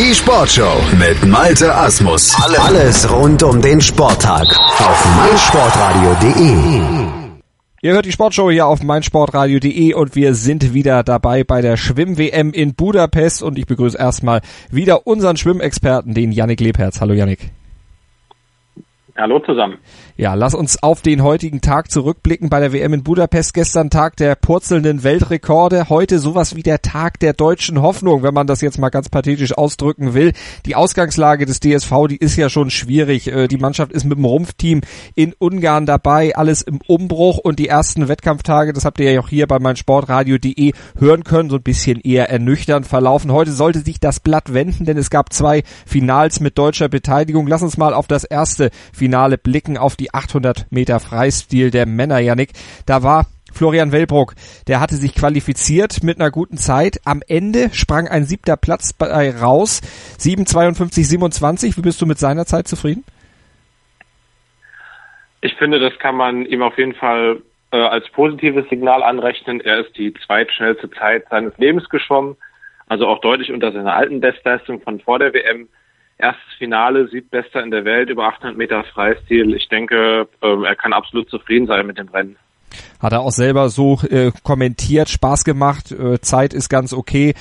Die 0.00 0.14
Sportshow 0.14 0.80
mit 0.98 1.28
Malte 1.30 1.74
Asmus. 1.74 2.34
Alles 2.58 3.12
rund 3.12 3.42
um 3.42 3.60
den 3.60 3.82
Sporttag 3.82 4.46
auf 4.48 5.16
meinsportradio.de. 5.16 6.80
Ihr 7.82 7.92
hört 7.92 8.06
die 8.06 8.12
Sportshow 8.12 8.50
hier 8.50 8.66
auf 8.66 8.82
meinsportradio.de 8.82 9.92
und 9.92 10.16
wir 10.16 10.32
sind 10.32 10.72
wieder 10.72 11.02
dabei 11.02 11.44
bei 11.44 11.60
der 11.60 11.76
Schwimm-WM 11.76 12.52
in 12.52 12.74
Budapest 12.74 13.42
und 13.42 13.58
ich 13.58 13.66
begrüße 13.66 13.98
erstmal 13.98 14.40
wieder 14.70 15.06
unseren 15.06 15.36
Schwimmexperten, 15.36 16.14
den 16.14 16.32
Yannick 16.32 16.60
Lebherz. 16.60 17.02
Hallo 17.02 17.12
Yannick. 17.12 17.50
Hallo 19.18 19.38
zusammen. 19.40 19.76
Ja, 20.16 20.34
lass 20.34 20.54
uns 20.54 20.82
auf 20.82 21.02
den 21.02 21.22
heutigen 21.22 21.60
Tag 21.60 21.90
zurückblicken 21.90 22.50
bei 22.50 22.60
der 22.60 22.72
WM 22.72 22.94
in 22.94 23.02
Budapest. 23.02 23.54
Gestern 23.54 23.90
Tag 23.90 24.16
der 24.16 24.34
purzelnden 24.34 25.02
Weltrekorde. 25.02 25.88
Heute 25.88 26.18
sowas 26.18 26.56
wie 26.56 26.62
der 26.62 26.82
Tag 26.82 27.20
der 27.20 27.32
deutschen 27.32 27.80
Hoffnung, 27.80 28.22
wenn 28.22 28.34
man 28.34 28.46
das 28.46 28.60
jetzt 28.60 28.78
mal 28.78 28.90
ganz 28.90 29.08
pathetisch 29.08 29.56
ausdrücken 29.56 30.14
will. 30.14 30.32
Die 30.66 30.74
Ausgangslage 30.74 31.46
des 31.46 31.60
DSV, 31.60 31.92
die 32.08 32.16
ist 32.16 32.36
ja 32.36 32.48
schon 32.48 32.70
schwierig. 32.70 33.28
Äh, 33.28 33.48
die 33.48 33.58
Mannschaft 33.58 33.92
ist 33.92 34.04
mit 34.04 34.18
dem 34.18 34.24
Rumpfteam 34.24 34.80
in 35.14 35.34
Ungarn 35.38 35.86
dabei, 35.86 36.34
alles 36.34 36.62
im 36.62 36.80
Umbruch 36.86 37.38
und 37.38 37.58
die 37.58 37.68
ersten 37.68 38.08
Wettkampftage, 38.08 38.72
das 38.72 38.84
habt 38.84 39.00
ihr 39.00 39.12
ja 39.12 39.20
auch 39.20 39.28
hier 39.28 39.46
bei 39.46 39.58
meinsportradio.de 39.58 40.72
hören 40.98 41.24
können, 41.24 41.50
so 41.50 41.56
ein 41.56 41.62
bisschen 41.62 42.00
eher 42.00 42.30
ernüchternd 42.30 42.86
verlaufen. 42.86 43.32
Heute 43.32 43.52
sollte 43.52 43.80
sich 43.80 44.00
das 44.00 44.20
Blatt 44.20 44.52
wenden, 44.52 44.84
denn 44.84 44.98
es 44.98 45.10
gab 45.10 45.32
zwei 45.32 45.62
Finals 45.86 46.40
mit 46.40 46.58
deutscher 46.58 46.88
Beteiligung. 46.88 47.46
Lass 47.46 47.62
uns 47.62 47.76
mal 47.76 47.94
auf 47.94 48.06
das 48.06 48.24
erste 48.24 48.70
Finale 48.92 49.10
Finale 49.10 49.38
blicken 49.38 49.76
auf 49.76 49.96
die 49.96 50.09
800 50.12 50.66
Meter 50.70 51.00
Freistil 51.00 51.70
der 51.70 51.86
Männer, 51.86 52.18
Yannick. 52.18 52.50
Da 52.86 53.02
war 53.02 53.26
Florian 53.52 53.92
Wellbrock, 53.92 54.34
der 54.68 54.80
hatte 54.80 54.94
sich 54.94 55.14
qualifiziert 55.14 56.02
mit 56.02 56.20
einer 56.20 56.30
guten 56.30 56.56
Zeit. 56.56 57.00
Am 57.04 57.22
Ende 57.26 57.70
sprang 57.72 58.08
ein 58.08 58.24
siebter 58.24 58.56
Platz 58.56 58.92
bei 58.92 59.30
raus. 59.30 59.80
7,52, 60.18 61.04
27. 61.04 61.76
Wie 61.76 61.82
bist 61.82 62.00
du 62.00 62.06
mit 62.06 62.18
seiner 62.18 62.46
Zeit 62.46 62.68
zufrieden? 62.68 63.04
Ich 65.40 65.54
finde, 65.54 65.80
das 65.80 65.98
kann 65.98 66.16
man 66.16 66.44
ihm 66.44 66.62
auf 66.62 66.76
jeden 66.78 66.94
Fall 66.94 67.42
äh, 67.72 67.78
als 67.78 68.08
positives 68.10 68.68
Signal 68.68 69.02
anrechnen. 69.02 69.60
Er 69.60 69.80
ist 69.80 69.96
die 69.96 70.12
zweitschnellste 70.26 70.90
Zeit 70.90 71.24
seines 71.30 71.56
Lebens 71.56 71.88
geschwommen, 71.88 72.36
also 72.88 73.06
auch 73.06 73.20
deutlich 73.20 73.52
unter 73.52 73.72
seiner 73.72 73.94
alten 73.94 74.20
Bestleistung 74.20 74.80
von 74.82 75.00
vor 75.00 75.18
der 75.18 75.32
WM 75.32 75.68
erstes 76.20 76.54
Finale, 76.58 77.08
siebtbester 77.08 77.62
in 77.62 77.70
der 77.70 77.84
Welt, 77.84 78.10
über 78.10 78.26
800 78.28 78.56
Meter 78.56 78.84
Freistil. 78.84 79.54
Ich 79.54 79.68
denke, 79.68 80.28
ähm, 80.42 80.64
er 80.64 80.76
kann 80.76 80.92
absolut 80.92 81.28
zufrieden 81.28 81.66
sein 81.66 81.86
mit 81.86 81.98
dem 81.98 82.08
Rennen. 82.08 82.36
Hat 83.00 83.12
er 83.12 83.20
auch 83.20 83.32
selber 83.32 83.68
so 83.68 83.98
äh, 84.08 84.30
kommentiert, 84.42 85.08
Spaß 85.08 85.44
gemacht, 85.44 85.90
äh, 85.90 86.20
Zeit 86.20 86.54
ist 86.54 86.68
ganz 86.68 86.92
okay. 86.92 87.34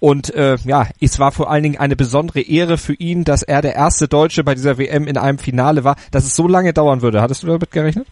Und 0.00 0.34
äh, 0.34 0.56
ja, 0.64 0.88
es 1.00 1.20
war 1.20 1.30
vor 1.30 1.50
allen 1.50 1.62
Dingen 1.62 1.78
eine 1.78 1.94
besondere 1.94 2.40
Ehre 2.40 2.76
für 2.76 2.94
ihn, 2.94 3.22
dass 3.22 3.42
er 3.44 3.62
der 3.62 3.76
erste 3.76 4.08
Deutsche 4.08 4.42
bei 4.42 4.54
dieser 4.54 4.78
WM 4.78 5.06
in 5.06 5.16
einem 5.16 5.38
Finale 5.38 5.84
war, 5.84 5.96
dass 6.10 6.24
es 6.24 6.34
so 6.34 6.48
lange 6.48 6.72
dauern 6.72 7.02
würde. 7.02 7.22
Hattest 7.22 7.44
du 7.44 7.46
damit 7.46 7.70
gerechnet? 7.70 8.08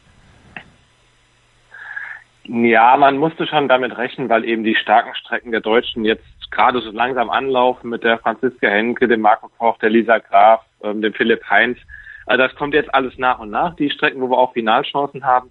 Ja, 2.52 2.96
man 2.96 3.16
musste 3.16 3.46
schon 3.46 3.68
damit 3.68 3.96
rechnen, 3.96 4.28
weil 4.28 4.44
eben 4.44 4.64
die 4.64 4.74
starken 4.74 5.14
Strecken 5.14 5.52
der 5.52 5.60
Deutschen 5.60 6.04
jetzt 6.04 6.26
gerade 6.50 6.80
so 6.80 6.90
langsam 6.90 7.30
anlaufen 7.30 7.90
mit 7.90 8.02
der 8.02 8.18
Franziska 8.18 8.66
Henke, 8.66 9.06
dem 9.06 9.20
Marco 9.20 9.48
Koch, 9.56 9.78
der 9.78 9.90
Lisa 9.90 10.18
Graf, 10.18 10.64
ähm, 10.82 11.00
dem 11.00 11.14
Philipp 11.14 11.48
Heinz. 11.48 11.78
Also 12.26 12.42
das 12.42 12.56
kommt 12.56 12.74
jetzt 12.74 12.92
alles 12.92 13.16
nach 13.18 13.38
und 13.38 13.50
nach, 13.50 13.76
die 13.76 13.88
Strecken, 13.88 14.20
wo 14.20 14.30
wir 14.30 14.36
auch 14.36 14.52
Finalchancen 14.52 15.24
haben. 15.24 15.50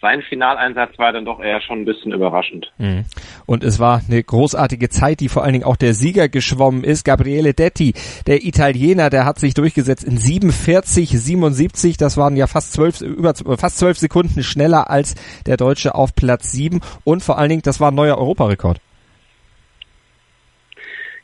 Sein 0.00 0.22
Finaleinsatz 0.22 0.96
war 0.96 1.12
dann 1.12 1.24
doch 1.24 1.40
eher 1.40 1.60
schon 1.60 1.80
ein 1.80 1.84
bisschen 1.84 2.12
überraschend. 2.12 2.72
Mhm. 2.78 3.04
Und 3.46 3.64
es 3.64 3.80
war 3.80 4.00
eine 4.08 4.22
großartige 4.22 4.88
Zeit, 4.90 5.18
die 5.18 5.28
vor 5.28 5.42
allen 5.42 5.54
Dingen 5.54 5.64
auch 5.64 5.76
der 5.76 5.92
Sieger 5.92 6.28
geschwommen 6.28 6.84
ist. 6.84 7.04
Gabriele 7.04 7.52
Detti, 7.52 7.94
der 8.28 8.44
Italiener, 8.44 9.10
der 9.10 9.24
hat 9.24 9.40
sich 9.40 9.54
durchgesetzt 9.54 10.04
in 10.04 10.16
47, 10.16 11.10
77. 11.10 11.96
Das 11.96 12.16
waren 12.16 12.36
ja 12.36 12.46
fast 12.46 12.74
zwölf, 12.74 13.00
über, 13.00 13.34
fast 13.34 13.78
zwölf 13.78 13.98
Sekunden 13.98 14.44
schneller 14.44 14.88
als 14.88 15.16
der 15.46 15.56
Deutsche 15.56 15.96
auf 15.96 16.14
Platz 16.14 16.52
sieben. 16.52 16.80
Und 17.02 17.24
vor 17.24 17.36
allen 17.36 17.48
Dingen, 17.48 17.62
das 17.62 17.80
war 17.80 17.90
ein 17.90 17.96
neuer 17.96 18.18
Europarekord. 18.18 18.80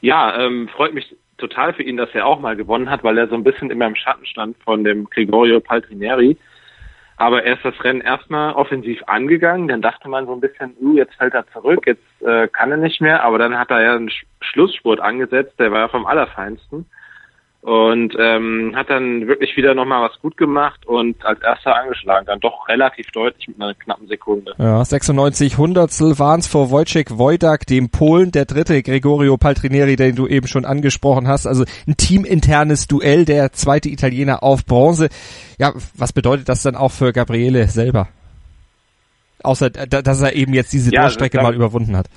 Ja, 0.00 0.36
ähm, 0.44 0.68
freut 0.74 0.94
mich 0.94 1.14
total 1.38 1.74
für 1.74 1.84
ihn, 1.84 1.96
dass 1.96 2.10
er 2.12 2.26
auch 2.26 2.40
mal 2.40 2.56
gewonnen 2.56 2.90
hat, 2.90 3.04
weil 3.04 3.18
er 3.18 3.28
so 3.28 3.36
ein 3.36 3.44
bisschen 3.44 3.70
immer 3.70 3.86
im 3.86 3.94
Schatten 3.94 4.26
stand 4.26 4.56
von 4.64 4.82
dem 4.82 5.08
Gregorio 5.10 5.60
Paltrineri. 5.60 6.36
Aber 7.16 7.44
er 7.44 7.54
ist 7.54 7.64
das 7.64 7.82
Rennen 7.84 8.00
erstmal 8.00 8.54
offensiv 8.54 9.02
angegangen, 9.06 9.69
dann 9.69 9.82
dachte 9.82 10.08
man 10.08 10.26
so 10.26 10.32
ein 10.32 10.41
bisschen, 10.41 10.75
uh, 10.80 10.97
jetzt 10.97 11.14
fällt 11.14 11.34
er 11.34 11.47
zurück, 11.48 11.86
jetzt 11.86 12.02
äh, 12.22 12.48
kann 12.48 12.72
er 12.72 12.76
nicht 12.76 13.00
mehr, 13.00 13.22
aber 13.22 13.38
dann 13.38 13.58
hat 13.58 13.70
er 13.70 13.82
ja 13.82 13.94
einen 13.94 14.10
Schlussspurt 14.41 15.00
angesetzt, 15.00 15.54
der 15.58 15.70
war 15.70 15.80
ja 15.80 15.88
vom 15.88 16.06
Allerfeinsten 16.06 16.86
und 17.64 18.14
ähm, 18.19 18.72
hat 18.76 18.91
dann 18.91 19.26
wirklich 19.26 19.56
wieder 19.56 19.75
nochmal 19.75 20.10
was 20.10 20.20
gut 20.20 20.36
gemacht 20.36 20.84
und 20.84 21.25
als 21.25 21.41
erster 21.41 21.75
angeschlagen, 21.75 22.26
dann 22.26 22.38
doch 22.38 22.69
relativ 22.69 23.10
deutlich 23.10 23.48
mit 23.48 23.58
einer 23.58 23.72
knappen 23.72 24.06
Sekunde. 24.06 24.52
Ja, 24.58 24.84
96 24.84 25.56
Hundertstel 25.56 26.19
waren 26.19 26.41
es 26.41 26.47
vor 26.47 26.70
Wojciech 26.70 27.16
Wojdak, 27.16 27.66
dem 27.66 27.88
Polen, 27.88 28.32
der 28.32 28.44
dritte 28.44 28.82
Gregorio 28.82 29.38
Paltrinieri, 29.38 29.97
den 29.97 30.14
du 30.14 30.26
eben 30.26 30.47
schon 30.47 30.66
angesprochen 30.66 31.26
hast, 31.26 31.47
also 31.47 31.64
ein 31.88 31.97
teaminternes 31.97 32.86
Duell, 32.86 33.25
der 33.25 33.52
zweite 33.52 33.88
Italiener 33.88 34.42
auf 34.42 34.66
Bronze. 34.66 35.08
Ja, 35.58 35.72
was 35.94 36.12
bedeutet 36.12 36.50
das 36.50 36.62
dann 36.62 36.76
auch 36.76 36.92
für 36.92 37.14
Gabriele 37.14 37.69
selber? 37.69 38.08
Außer, 39.42 39.70
dass 39.70 40.20
er 40.20 40.34
eben 40.34 40.52
jetzt 40.52 40.75
diese 40.75 40.92
ja, 40.92 41.00
Durchstrecke 41.00 41.41
mal 41.41 41.54
überwunden 41.54 41.96
hat. 41.96 42.08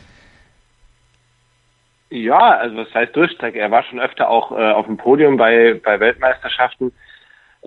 Ja, 2.09 2.57
also 2.57 2.83
das 2.83 2.93
heißt 2.93 3.15
Durchstrecke. 3.15 3.59
Er 3.59 3.71
war 3.71 3.83
schon 3.83 3.99
öfter 3.99 4.29
auch 4.29 4.51
äh, 4.51 4.71
auf 4.71 4.85
dem 4.85 4.97
Podium 4.97 5.37
bei, 5.37 5.79
bei 5.83 5.99
Weltmeisterschaften. 5.99 6.93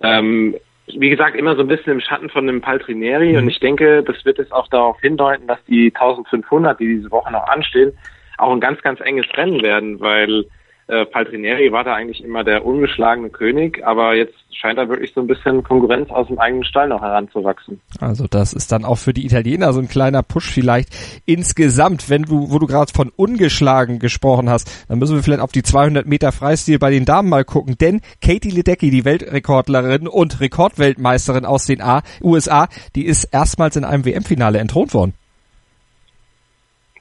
Ähm, 0.01 0.55
wie 0.87 1.09
gesagt, 1.09 1.35
immer 1.35 1.55
so 1.55 1.61
ein 1.61 1.67
bisschen 1.67 1.93
im 1.93 2.01
Schatten 2.01 2.29
von 2.29 2.47
dem 2.47 2.61
Paltrineri. 2.61 3.33
Mhm. 3.33 3.37
Und 3.37 3.49
ich 3.49 3.59
denke, 3.59 4.03
das 4.03 4.25
wird 4.25 4.39
jetzt 4.39 4.51
auch 4.51 4.67
darauf 4.67 4.99
hindeuten, 4.99 5.47
dass 5.47 5.63
die 5.65 5.93
1500, 5.93 6.79
die 6.79 6.87
diese 6.87 7.11
Woche 7.11 7.31
noch 7.31 7.47
anstehen, 7.47 7.93
auch 8.37 8.51
ein 8.51 8.59
ganz, 8.59 8.81
ganz 8.81 8.99
enges 9.01 9.27
Rennen 9.37 9.61
werden, 9.61 9.99
weil 9.99 10.45
äh, 10.91 11.05
Paltrinieri 11.05 11.71
war 11.71 11.85
da 11.85 11.93
eigentlich 11.93 12.21
immer 12.21 12.43
der 12.43 12.65
ungeschlagene 12.65 13.29
König, 13.29 13.81
aber 13.85 14.13
jetzt 14.13 14.35
scheint 14.53 14.77
da 14.77 14.89
wirklich 14.89 15.13
so 15.13 15.21
ein 15.21 15.27
bisschen 15.27 15.63
Konkurrenz 15.63 16.09
aus 16.09 16.27
dem 16.27 16.37
eigenen 16.37 16.65
Stall 16.65 16.89
noch 16.89 17.01
heranzuwachsen. 17.01 17.79
Also 18.01 18.27
das 18.29 18.51
ist 18.51 18.73
dann 18.73 18.83
auch 18.83 18.97
für 18.97 19.13
die 19.13 19.25
Italiener 19.25 19.71
so 19.71 19.79
ein 19.79 19.87
kleiner 19.87 20.21
Push 20.21 20.51
vielleicht 20.51 20.89
insgesamt, 21.25 22.09
wenn 22.09 22.23
du, 22.23 22.51
wo 22.51 22.59
du 22.59 22.67
gerade 22.67 22.91
von 22.93 23.09
ungeschlagen 23.15 23.99
gesprochen 23.99 24.49
hast, 24.49 24.85
dann 24.89 24.99
müssen 24.99 25.15
wir 25.15 25.23
vielleicht 25.23 25.41
auf 25.41 25.53
die 25.53 25.63
200 25.63 26.05
Meter 26.05 26.33
Freistil 26.33 26.77
bei 26.77 26.91
den 26.91 27.05
Damen 27.05 27.29
mal 27.29 27.45
gucken, 27.45 27.77
denn 27.79 28.01
Katie 28.21 28.51
Ledecky, 28.51 28.91
die 28.91 29.05
Weltrekordlerin 29.05 30.09
und 30.09 30.41
Rekordweltmeisterin 30.41 31.45
aus 31.45 31.65
den 31.65 31.81
A 31.81 32.01
USA, 32.21 32.67
die 32.95 33.05
ist 33.05 33.23
erstmals 33.31 33.77
in 33.77 33.85
einem 33.85 34.03
WM-Finale 34.03 34.59
entthront 34.59 34.93
worden. 34.93 35.13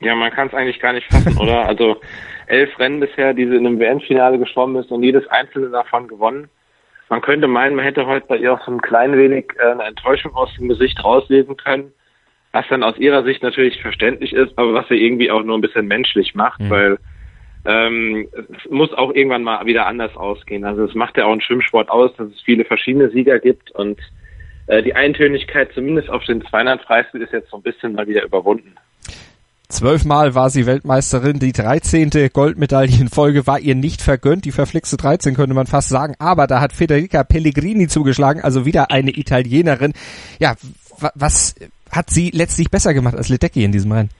Ja, 0.00 0.14
man 0.14 0.30
kann 0.30 0.46
es 0.46 0.54
eigentlich 0.54 0.80
gar 0.80 0.92
nicht 0.92 1.06
fassen, 1.12 1.36
oder? 1.36 1.66
Also 1.66 1.96
elf 2.50 2.78
Rennen 2.78 3.00
bisher, 3.00 3.32
die 3.32 3.46
sie 3.46 3.56
in 3.56 3.66
einem 3.66 3.78
WM-Finale 3.78 4.38
geschwommen 4.38 4.76
ist 4.82 4.90
und 4.90 5.02
jedes 5.02 5.26
einzelne 5.28 5.70
davon 5.70 6.08
gewonnen. 6.08 6.48
Man 7.08 7.20
könnte 7.22 7.48
meinen, 7.48 7.74
man 7.74 7.84
hätte 7.84 8.06
heute 8.06 8.26
bei 8.26 8.36
ihr 8.36 8.52
auch 8.52 8.64
so 8.64 8.70
ein 8.70 8.80
klein 8.80 9.16
wenig 9.16 9.52
äh, 9.58 9.72
eine 9.72 9.84
Enttäuschung 9.84 10.34
aus 10.34 10.54
dem 10.56 10.68
Gesicht 10.68 11.02
rauslesen 11.02 11.56
können, 11.56 11.92
was 12.52 12.66
dann 12.68 12.82
aus 12.82 12.98
ihrer 12.98 13.24
Sicht 13.24 13.42
natürlich 13.42 13.80
verständlich 13.80 14.32
ist, 14.32 14.56
aber 14.56 14.74
was 14.74 14.88
sie 14.88 14.94
irgendwie 14.94 15.30
auch 15.30 15.42
nur 15.42 15.58
ein 15.58 15.60
bisschen 15.60 15.86
menschlich 15.86 16.34
macht, 16.34 16.60
mhm. 16.60 16.70
weil 16.70 16.98
ähm, 17.64 18.28
es 18.32 18.70
muss 18.70 18.92
auch 18.94 19.12
irgendwann 19.12 19.42
mal 19.42 19.66
wieder 19.66 19.86
anders 19.86 20.16
ausgehen. 20.16 20.64
Also 20.64 20.84
es 20.84 20.94
macht 20.94 21.16
ja 21.16 21.26
auch 21.26 21.32
einen 21.32 21.40
Schwimmsport 21.40 21.90
aus, 21.90 22.14
dass 22.16 22.28
es 22.28 22.40
viele 22.42 22.64
verschiedene 22.64 23.10
Sieger 23.10 23.38
gibt 23.38 23.70
und 23.72 24.00
äh, 24.66 24.82
die 24.82 24.94
Eintönigkeit 24.94 25.72
zumindest 25.72 26.08
auf 26.10 26.24
den 26.24 26.42
200 26.42 26.82
Freistil 26.82 27.22
ist 27.22 27.32
jetzt 27.32 27.50
so 27.50 27.56
ein 27.56 27.62
bisschen 27.62 27.94
mal 27.94 28.06
wieder 28.06 28.24
überwunden. 28.24 28.76
Zwölfmal 29.70 30.34
war 30.34 30.50
sie 30.50 30.66
Weltmeisterin. 30.66 31.38
Die 31.38 31.52
13. 31.52 32.10
Goldmedaille 32.32 33.00
in 33.00 33.08
Folge 33.08 33.46
war 33.46 33.60
ihr 33.60 33.76
nicht 33.76 34.02
vergönnt. 34.02 34.44
Die 34.44 34.50
verflixte 34.50 34.96
13 34.96 35.36
könnte 35.36 35.54
man 35.54 35.68
fast 35.68 35.88
sagen. 35.88 36.16
Aber 36.18 36.48
da 36.48 36.60
hat 36.60 36.72
Federica 36.72 37.22
Pellegrini 37.22 37.86
zugeschlagen, 37.86 38.42
also 38.42 38.66
wieder 38.66 38.90
eine 38.90 39.16
Italienerin. 39.16 39.92
Ja, 40.40 40.56
was 41.14 41.54
hat 41.92 42.10
sie 42.10 42.30
letztlich 42.30 42.68
besser 42.68 42.94
gemacht 42.94 43.14
als 43.14 43.28
Ledecky 43.28 43.62
in 43.62 43.70
diesem 43.70 43.92
Rennen? 43.92 44.10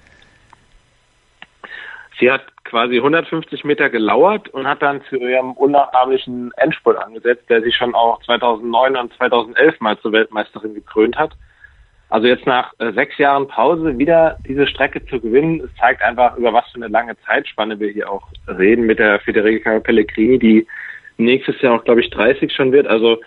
Sie 2.21 2.31
hat 2.31 2.43
quasi 2.63 2.99
150 2.99 3.65
Meter 3.65 3.91
gelauert 3.91 4.49
und 4.51 4.69
hat 4.69 4.83
dann 4.83 5.03
zu 5.09 5.17
ihrem 5.17 5.53
unnachahmlichen 5.53 6.53
Endspurt 6.59 6.97
angesetzt, 6.97 7.51
der 7.51 7.63
sie 7.63 7.73
schon 7.73 7.97
auch 7.97 8.23
2009 8.23 8.97
und 8.97 9.13
2011 9.15 9.81
mal 9.81 9.99
zur 9.99 10.13
Weltmeisterin 10.13 10.75
gekrönt 10.75 11.17
hat. 11.17 11.33
Also 12.11 12.27
jetzt 12.27 12.45
nach 12.45 12.73
äh, 12.79 12.93
sechs 12.93 13.17
Jahren 13.19 13.47
Pause 13.47 13.97
wieder 13.97 14.37
diese 14.47 14.67
Strecke 14.67 15.05
zu 15.07 15.21
gewinnen, 15.21 15.63
es 15.65 15.71
zeigt 15.81 16.03
einfach, 16.03 16.37
über 16.37 16.53
was 16.53 16.69
für 16.71 16.77
eine 16.77 16.89
lange 16.89 17.17
Zeitspanne 17.25 17.79
wir 17.79 17.91
hier 17.91 18.11
auch 18.11 18.27
reden 18.47 18.85
mit 18.85 18.99
der 18.99 19.21
Federica 19.21 19.79
Pellegrini, 19.79 20.39
die 20.39 20.67
nächstes 21.19 21.61
Jahr 21.63 21.77
auch, 21.77 21.85
glaube 21.85 22.01
ich, 22.01 22.11
30 22.11 22.53
schon 22.53 22.73
wird. 22.73 22.89
Also 22.89 23.19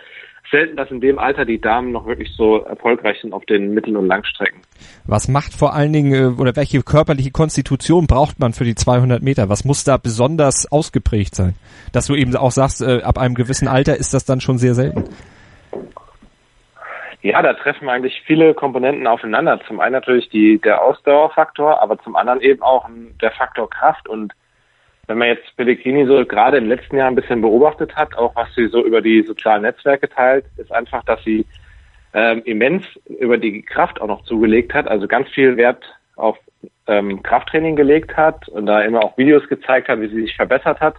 selten, 0.52 0.76
dass 0.76 0.92
in 0.92 1.00
dem 1.00 1.18
Alter 1.18 1.46
die 1.46 1.62
Damen 1.62 1.94
noch 1.94 2.06
wirklich 2.06 2.30
so 2.36 2.60
erfolgreich 2.60 3.18
sind 3.22 3.34
auf 3.34 3.46
den 3.46 3.74
Mittel- 3.74 3.96
und 3.96 4.08
Langstrecken. 4.08 4.60
Was 5.06 5.28
macht 5.28 5.54
vor 5.54 5.74
allen 5.74 5.94
Dingen 5.94 6.14
äh, 6.14 6.40
oder 6.40 6.56
welche 6.56 6.82
körperliche 6.84 7.32
Konstitution 7.32 8.06
braucht 8.06 8.40
man 8.40 8.54
für 8.54 8.66
die 8.66 8.76
200 8.76 9.24
Meter? 9.24 9.48
Was 9.48 9.64
muss 9.64 9.86
da 9.86 9.98
besonders 9.98 10.72
ausgeprägt 10.72 11.36
sein? 11.36 11.56
Dass 11.94 12.08
du 12.08 12.16
eben 12.16 12.36
auch 12.36 12.52
sagst, 12.52 12.82
äh, 12.82 13.02
ab 13.02 13.18
einem 13.18 13.36
gewissen 13.36 13.68
Alter 13.68 13.98
ist 13.98 14.14
das 14.14 14.26
dann 14.26 14.42
schon 14.42 14.58
sehr 14.58 14.76
selten. 14.76 15.06
Ja, 17.24 17.42
da 17.42 17.54
treffen 17.54 17.88
eigentlich 17.88 18.22
viele 18.26 18.54
Komponenten 18.54 19.08
aufeinander. 19.08 19.62
Zum 19.66 19.80
einen 19.80 19.94
natürlich 19.94 20.28
die, 20.28 20.60
der 20.60 20.82
Ausdauerfaktor, 20.82 21.82
aber 21.82 21.98
zum 22.00 22.18
anderen 22.18 22.42
eben 22.42 22.62
auch 22.62 22.90
der 23.22 23.32
Faktor 23.32 23.70
Kraft. 23.70 24.10
Und 24.10 24.34
wenn 25.08 25.18
man 25.18 25.30
jetzt 25.30 25.56
Pellegrini 25.56 26.06
so 26.06 26.26
gerade 26.26 26.58
im 26.58 26.68
letzten 26.68 26.98
Jahr 26.98 27.08
ein 27.08 27.16
bisschen 27.16 27.40
beobachtet 27.40 27.96
hat, 27.96 28.14
auch 28.18 28.36
was 28.36 28.54
sie 28.56 28.68
so 28.68 28.86
über 28.86 29.02
die 29.02 29.24
sozialen 29.24 29.62
Netzwerke 29.62 30.10
teilt, 30.10 30.46
ist 30.58 30.74
einfach, 30.74 31.02
dass 31.06 31.24
sie 31.24 31.46
ähm, 32.14 32.42
immens 32.44 32.86
über 33.08 33.38
die 33.38 33.62
Kraft 33.62 34.02
auch 34.02 34.08
noch 34.08 34.26
zugelegt 34.26 34.74
hat, 34.74 34.90
also 34.90 35.08
ganz 35.08 35.30
viel 35.30 35.56
Wert 35.56 35.82
auf 36.18 36.38
ähm, 36.88 37.24
Krafttraining 37.24 37.78
gelegt 37.78 38.18
hat 38.18 38.50
und 38.50 38.66
da 38.66 38.82
immer 38.82 39.02
auch 39.02 39.18
Videos 39.18 39.48
gezeigt 39.48 39.88
hat, 39.88 40.02
wie 40.02 40.10
sie 40.10 40.24
sich 40.24 40.36
verbessert 40.36 40.82
hat. 40.82 40.96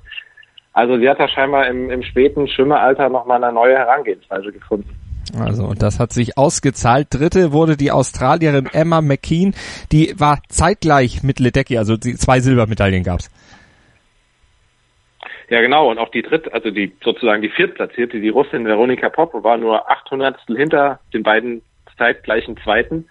Also 0.73 0.99
sie 0.99 1.09
hat 1.09 1.21
da 1.21 1.29
scheinbar 1.29 1.67
im, 1.67 1.91
im 1.91 2.03
späten 2.03 2.49
Schwimmeralter 2.49 3.11
nochmal 3.11 3.45
eine 3.45 3.53
neue 3.53 3.77
Herangehensweise 3.77 4.51
gefunden. 4.51 5.04
Also, 5.39 5.65
und 5.65 5.83
das 5.83 5.99
hat 5.99 6.13
sich 6.13 6.37
ausgezahlt. 6.37 7.09
Dritte 7.11 7.53
wurde 7.53 7.77
die 7.77 7.91
Australierin 7.91 8.69
Emma 8.73 9.01
McKean. 9.01 9.55
Die 9.93 10.15
war 10.19 10.41
zeitgleich 10.49 11.23
mit 11.23 11.41
Ledecky, 11.41 11.79
also 11.79 11.97
die 11.97 12.15
zwei 12.15 12.41
Silbermedaillen 12.41 13.03
gab's. 13.03 13.31
Ja, 15.49 15.61
genau. 15.61 15.91
Und 15.91 15.99
auch 15.99 16.11
die 16.11 16.23
dritte, 16.23 16.53
also 16.53 16.71
die 16.71 16.95
sozusagen 17.03 17.43
die 17.43 17.51
viertplatzierte, 17.51 18.21
die 18.21 18.29
Russin 18.29 18.65
Veronika 18.65 19.09
Popp, 19.09 19.35
war 19.45 19.57
nur 19.57 19.91
800 19.91 20.41
hinter 20.47 21.01
den 21.13 21.23
beiden 21.23 21.63
zeitgleichen 21.97 22.57
Zweiten. 22.59 23.09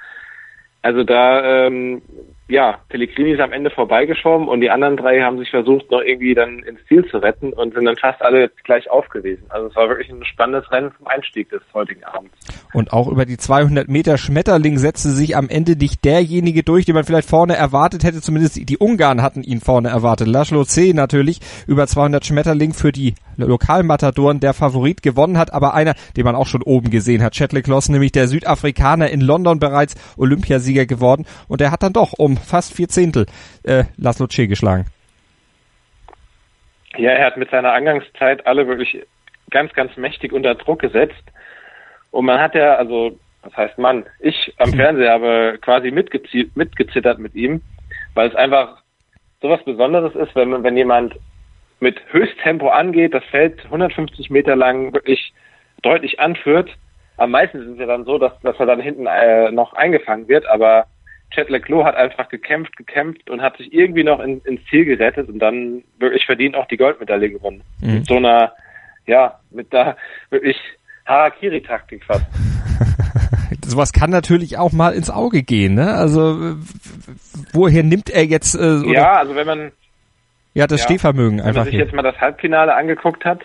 Also 0.81 1.04
da, 1.04 1.68
ähm, 1.68 2.01
ja, 2.50 2.80
Pellegrini 2.90 3.31
ist 3.31 3.40
am 3.40 3.54
Ende 3.54 3.69
vorbeigeschoben 3.69 4.50
und 4.50 4.60
die 4.60 4.69
anderen 4.69 4.98
drei 4.98 5.22
haben 5.22 5.40
sich 5.40 5.50
versucht, 5.50 5.90
noch 5.90 6.01
irgendwie 6.01 6.34
dann 6.34 6.60
ins 6.60 6.80
Ziel 6.88 7.06
zu 7.10 7.18
retten 7.18 7.54
und 7.54 7.74
sind 7.74 7.86
dann 7.86 7.95
fast 7.95 8.22
alle 8.22 8.51
gleich 8.63 8.90
auf 8.90 9.07
gewesen. 9.10 9.45
Also 9.50 9.68
es 9.68 9.75
war 9.75 9.88
wirklich 9.88 10.10
ein 10.10 10.25
spannendes 10.25 10.69
Rennen 10.69 10.92
zum 10.98 11.07
Einstieg 11.07 11.50
des 11.50 11.62
heutigen 11.74 12.04
Abends. 12.04 12.34
Und 12.74 12.92
auch 12.92 13.07
über 13.07 13.25
die 13.25 13.38
200 13.38 13.88
Meter 13.88 14.18
Schmetterling 14.18 14.78
setzte 14.78 15.10
sich 15.10 15.38
am 15.38 15.48
Ende 15.48 15.78
nicht 15.78 16.04
derjenige 16.04 16.63
durch, 16.63 16.86
den 16.86 16.95
man 16.95 17.06
vielleicht 17.06 17.30
vorne 17.30 17.56
erwartet 17.56 18.04
hätte. 18.04 18.22
Zumindest 18.22 18.69
die 18.69 18.78
Ungarn 18.78 19.22
hatten 19.22 19.44
ihn 19.44 19.62
vorne 19.62 19.89
erwartet. 19.89 20.28
Laszlo 20.28 20.66
C. 20.66 20.94
natürlich 20.94 21.39
über 21.66 21.88
200 21.88 22.25
Schmetterling 22.25 22.74
für 22.74 22.92
die 22.92 23.16
Lokalmatadoren 23.38 24.40
der 24.40 24.54
Favorit 24.54 25.02
gewonnen 25.02 25.38
hat, 25.38 25.54
aber 25.54 25.74
einer, 25.74 25.94
den 26.16 26.26
man 26.26 26.36
auch 26.36 26.48
schon 26.48 26.64
oben 26.64 26.90
gesehen 26.90 27.24
hat, 27.24 27.34
Chetlik 27.34 27.66
Kloss, 27.66 27.90
nämlich 27.90 28.12
der 28.12 28.28
Südafrikaner 28.28 29.10
in 29.10 29.22
London 29.22 29.60
bereits 29.60 29.96
Olympiasieger 30.18 30.86
geworden 30.86 31.26
und 31.48 31.62
der 31.62 31.72
hat 31.72 31.84
dann 31.84 31.94
doch 31.94 32.14
um 32.18 32.38
fast 32.38 32.74
vier 32.76 32.88
Zehntel 32.88 33.26
äh, 33.64 33.86
Laszlo 33.98 34.28
C. 34.28 34.48
geschlagen. 34.48 34.86
Ja, 36.98 37.12
er 37.12 37.26
hat 37.26 37.38
mit 37.38 37.50
seiner 37.50 37.74
Angangszeit 37.74 38.46
alle 38.46 38.68
wirklich 38.68 39.04
ganz, 39.50 39.74
ganz 39.74 39.96
mächtig 39.98 40.34
unter 40.34 40.56
Druck 40.56 40.80
gesetzt. 40.80 41.24
Und 42.12 42.26
man 42.26 42.40
hat 42.40 42.54
ja, 42.56 42.76
also, 42.76 43.18
was 43.42 43.56
heißt 43.56 43.78
man? 43.78 44.06
Ich 44.20 44.54
am 44.58 44.74
Fernseher 44.74 45.14
habe 45.14 45.58
quasi 45.62 45.92
mitgezittert 45.92 47.20
mit 47.20 47.34
ihm, 47.36 47.62
weil 48.14 48.30
es 48.30 48.36
einfach 48.36 48.84
sowas 49.42 49.64
Besonderes 49.66 50.16
ist, 50.16 50.36
wenn 50.36 50.64
wenn 50.64 50.78
jemand 50.78 51.16
mit 51.84 52.02
Höchsttempo 52.12 52.70
angeht, 52.70 53.14
das 53.14 53.24
Feld 53.26 53.64
150 53.66 54.30
Meter 54.30 54.56
lang 54.56 54.94
wirklich 54.94 55.34
deutlich 55.84 56.20
anführt. 56.20 56.72
Am 57.18 57.32
meisten 57.32 57.62
ist 57.62 57.68
es 57.68 57.78
ja 57.78 57.86
dann 57.86 58.06
so, 58.06 58.18
dass, 58.18 58.32
dass 58.42 58.58
er 58.58 58.66
dann 58.66 58.80
hinten 58.80 59.06
äh, 59.06 59.52
noch 59.52 59.74
eingefangen 59.74 60.28
wird, 60.28 60.48
aber 60.48 60.88
Chet 61.30 61.50
Leclos 61.50 61.84
hat 61.84 61.96
einfach 61.96 62.30
gekämpft, 62.30 62.78
gekämpft 62.78 63.30
und 63.30 63.42
hat 63.42 63.58
sich 63.58 63.74
irgendwie 63.74 64.04
noch 64.04 64.20
in, 64.20 64.40
ins 64.42 64.62
Ziel 64.70 64.86
gerettet 64.86 65.30
und 65.30 65.40
dann 65.40 65.84
wirklich 66.00 66.26
verdient 66.26 66.56
auch 66.56 66.68
die 66.68 66.78
Goldmedaille 66.78 67.30
gewonnen. 67.30 67.62
Mhm. 67.82 67.94
Mit 67.96 68.08
so 68.08 68.16
einer, 68.16 68.54
ja, 69.06 69.40
mit 69.52 69.74
da 69.74 69.98
wirklich 70.30 70.58
Harakiri-Taktik 71.06 72.04
fast. 72.06 72.26
Sowas 73.66 73.92
kann 73.92 74.10
natürlich 74.10 74.58
auch 74.58 74.72
mal 74.72 74.94
ins 74.94 75.10
Auge 75.10 75.44
gehen, 75.44 75.76
ne? 75.76 75.94
Also 75.94 76.56
woher 77.52 77.84
nimmt 77.84 78.10
er 78.10 78.26
jetzt? 78.26 78.56
Äh, 78.56 78.92
ja, 78.92 79.14
also 79.14 79.36
wenn 79.36 79.48
man 79.48 79.72
ja 80.54 80.68
das 80.68 80.82
ja, 80.82 80.86
Stehvermögen 80.86 81.40
einfach. 81.40 81.48
Wenn 81.48 81.56
man 81.56 81.66
sich 81.66 81.76
hier. 81.76 81.84
jetzt 81.84 81.94
mal 81.94 82.02
das 82.02 82.20
Halbfinale 82.20 82.76
angeguckt 82.76 83.26
hat, 83.26 83.42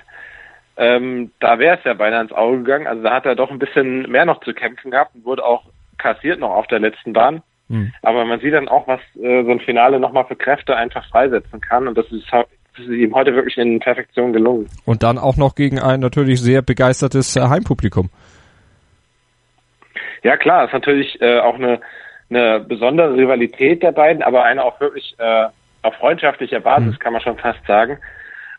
ähm, 0.76 1.32
da 1.40 1.58
wäre 1.58 1.78
es 1.78 1.84
ja 1.84 1.94
beinahe 1.94 2.22
ins 2.22 2.32
Auge 2.32 2.58
gegangen. 2.58 2.86
Also 2.86 3.02
da 3.02 3.12
hat 3.12 3.26
er 3.26 3.34
doch 3.34 3.50
ein 3.50 3.58
bisschen 3.58 4.02
mehr 4.10 4.24
noch 4.24 4.40
zu 4.40 4.54
kämpfen 4.54 4.92
gehabt 4.92 5.14
und 5.14 5.24
wurde 5.24 5.44
auch 5.44 5.64
kassiert 5.98 6.38
noch 6.38 6.50
auf 6.50 6.68
der 6.68 6.78
letzten 6.78 7.12
Bahn. 7.12 7.42
Mhm. 7.68 7.92
Aber 8.02 8.24
man 8.24 8.40
sieht 8.40 8.54
dann 8.54 8.68
auch, 8.68 8.86
was 8.86 9.00
äh, 9.20 9.44
so 9.44 9.50
ein 9.50 9.60
Finale 9.60 9.98
nochmal 9.98 10.24
für 10.26 10.36
Kräfte 10.36 10.76
einfach 10.76 11.06
freisetzen 11.08 11.60
kann. 11.60 11.88
Und 11.88 11.98
das 11.98 12.06
ist, 12.12 12.26
das 12.32 12.46
ist 12.78 12.88
ihm 12.90 13.14
heute 13.14 13.34
wirklich 13.34 13.58
in 13.58 13.80
Perfektion 13.80 14.32
gelungen. 14.32 14.68
Und 14.84 15.02
dann 15.02 15.18
auch 15.18 15.36
noch 15.36 15.56
gegen 15.56 15.80
ein 15.80 16.00
natürlich 16.00 16.40
sehr 16.40 16.62
begeistertes 16.62 17.34
äh, 17.36 17.40
Heimpublikum. 17.40 18.10
Ja 20.22 20.36
klar, 20.36 20.64
ist 20.64 20.72
natürlich 20.72 21.20
äh, 21.20 21.40
auch 21.40 21.54
eine, 21.54 21.80
eine 22.30 22.60
besondere 22.60 23.14
Rivalität 23.14 23.82
der 23.82 23.92
beiden, 23.92 24.22
aber 24.22 24.44
eine 24.44 24.64
auch 24.64 24.80
wirklich 24.80 25.14
äh, 25.18 25.46
auf 25.88 25.94
freundschaftlicher 25.96 26.60
Basis, 26.60 26.94
mhm. 26.94 26.98
kann 26.98 27.12
man 27.12 27.22
schon 27.22 27.38
fast 27.38 27.64
sagen. 27.66 27.98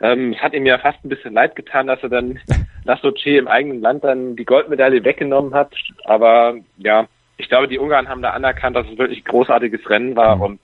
Ähm, 0.02 0.34
es 0.34 0.42
hat 0.42 0.54
ihm 0.54 0.66
ja 0.66 0.78
fast 0.78 1.04
ein 1.04 1.10
bisschen 1.10 1.34
leid 1.34 1.56
getan, 1.56 1.88
dass 1.88 2.02
er 2.02 2.10
dann 2.10 2.40
Laszlo 2.86 3.12
C 3.12 3.38
im 3.38 3.48
eigenen 3.48 3.82
Land 3.82 4.04
dann 4.04 4.36
die 4.36 4.46
Goldmedaille 4.46 5.04
weggenommen 5.04 5.54
hat. 5.54 5.74
Aber 6.06 6.56
ja, 6.78 7.08
ich 7.38 7.50
glaube, 7.50 7.68
die 7.68 7.80
Ungarn 7.80 8.10
haben 8.10 8.22
da 8.22 8.32
anerkannt, 8.32 8.76
dass 8.76 8.88
es 8.88 8.98
wirklich 8.98 9.20
ein 9.20 9.30
großartiges 9.30 9.90
Rennen 9.90 10.16
war 10.16 10.38
mhm. 10.38 10.42
und 10.42 10.60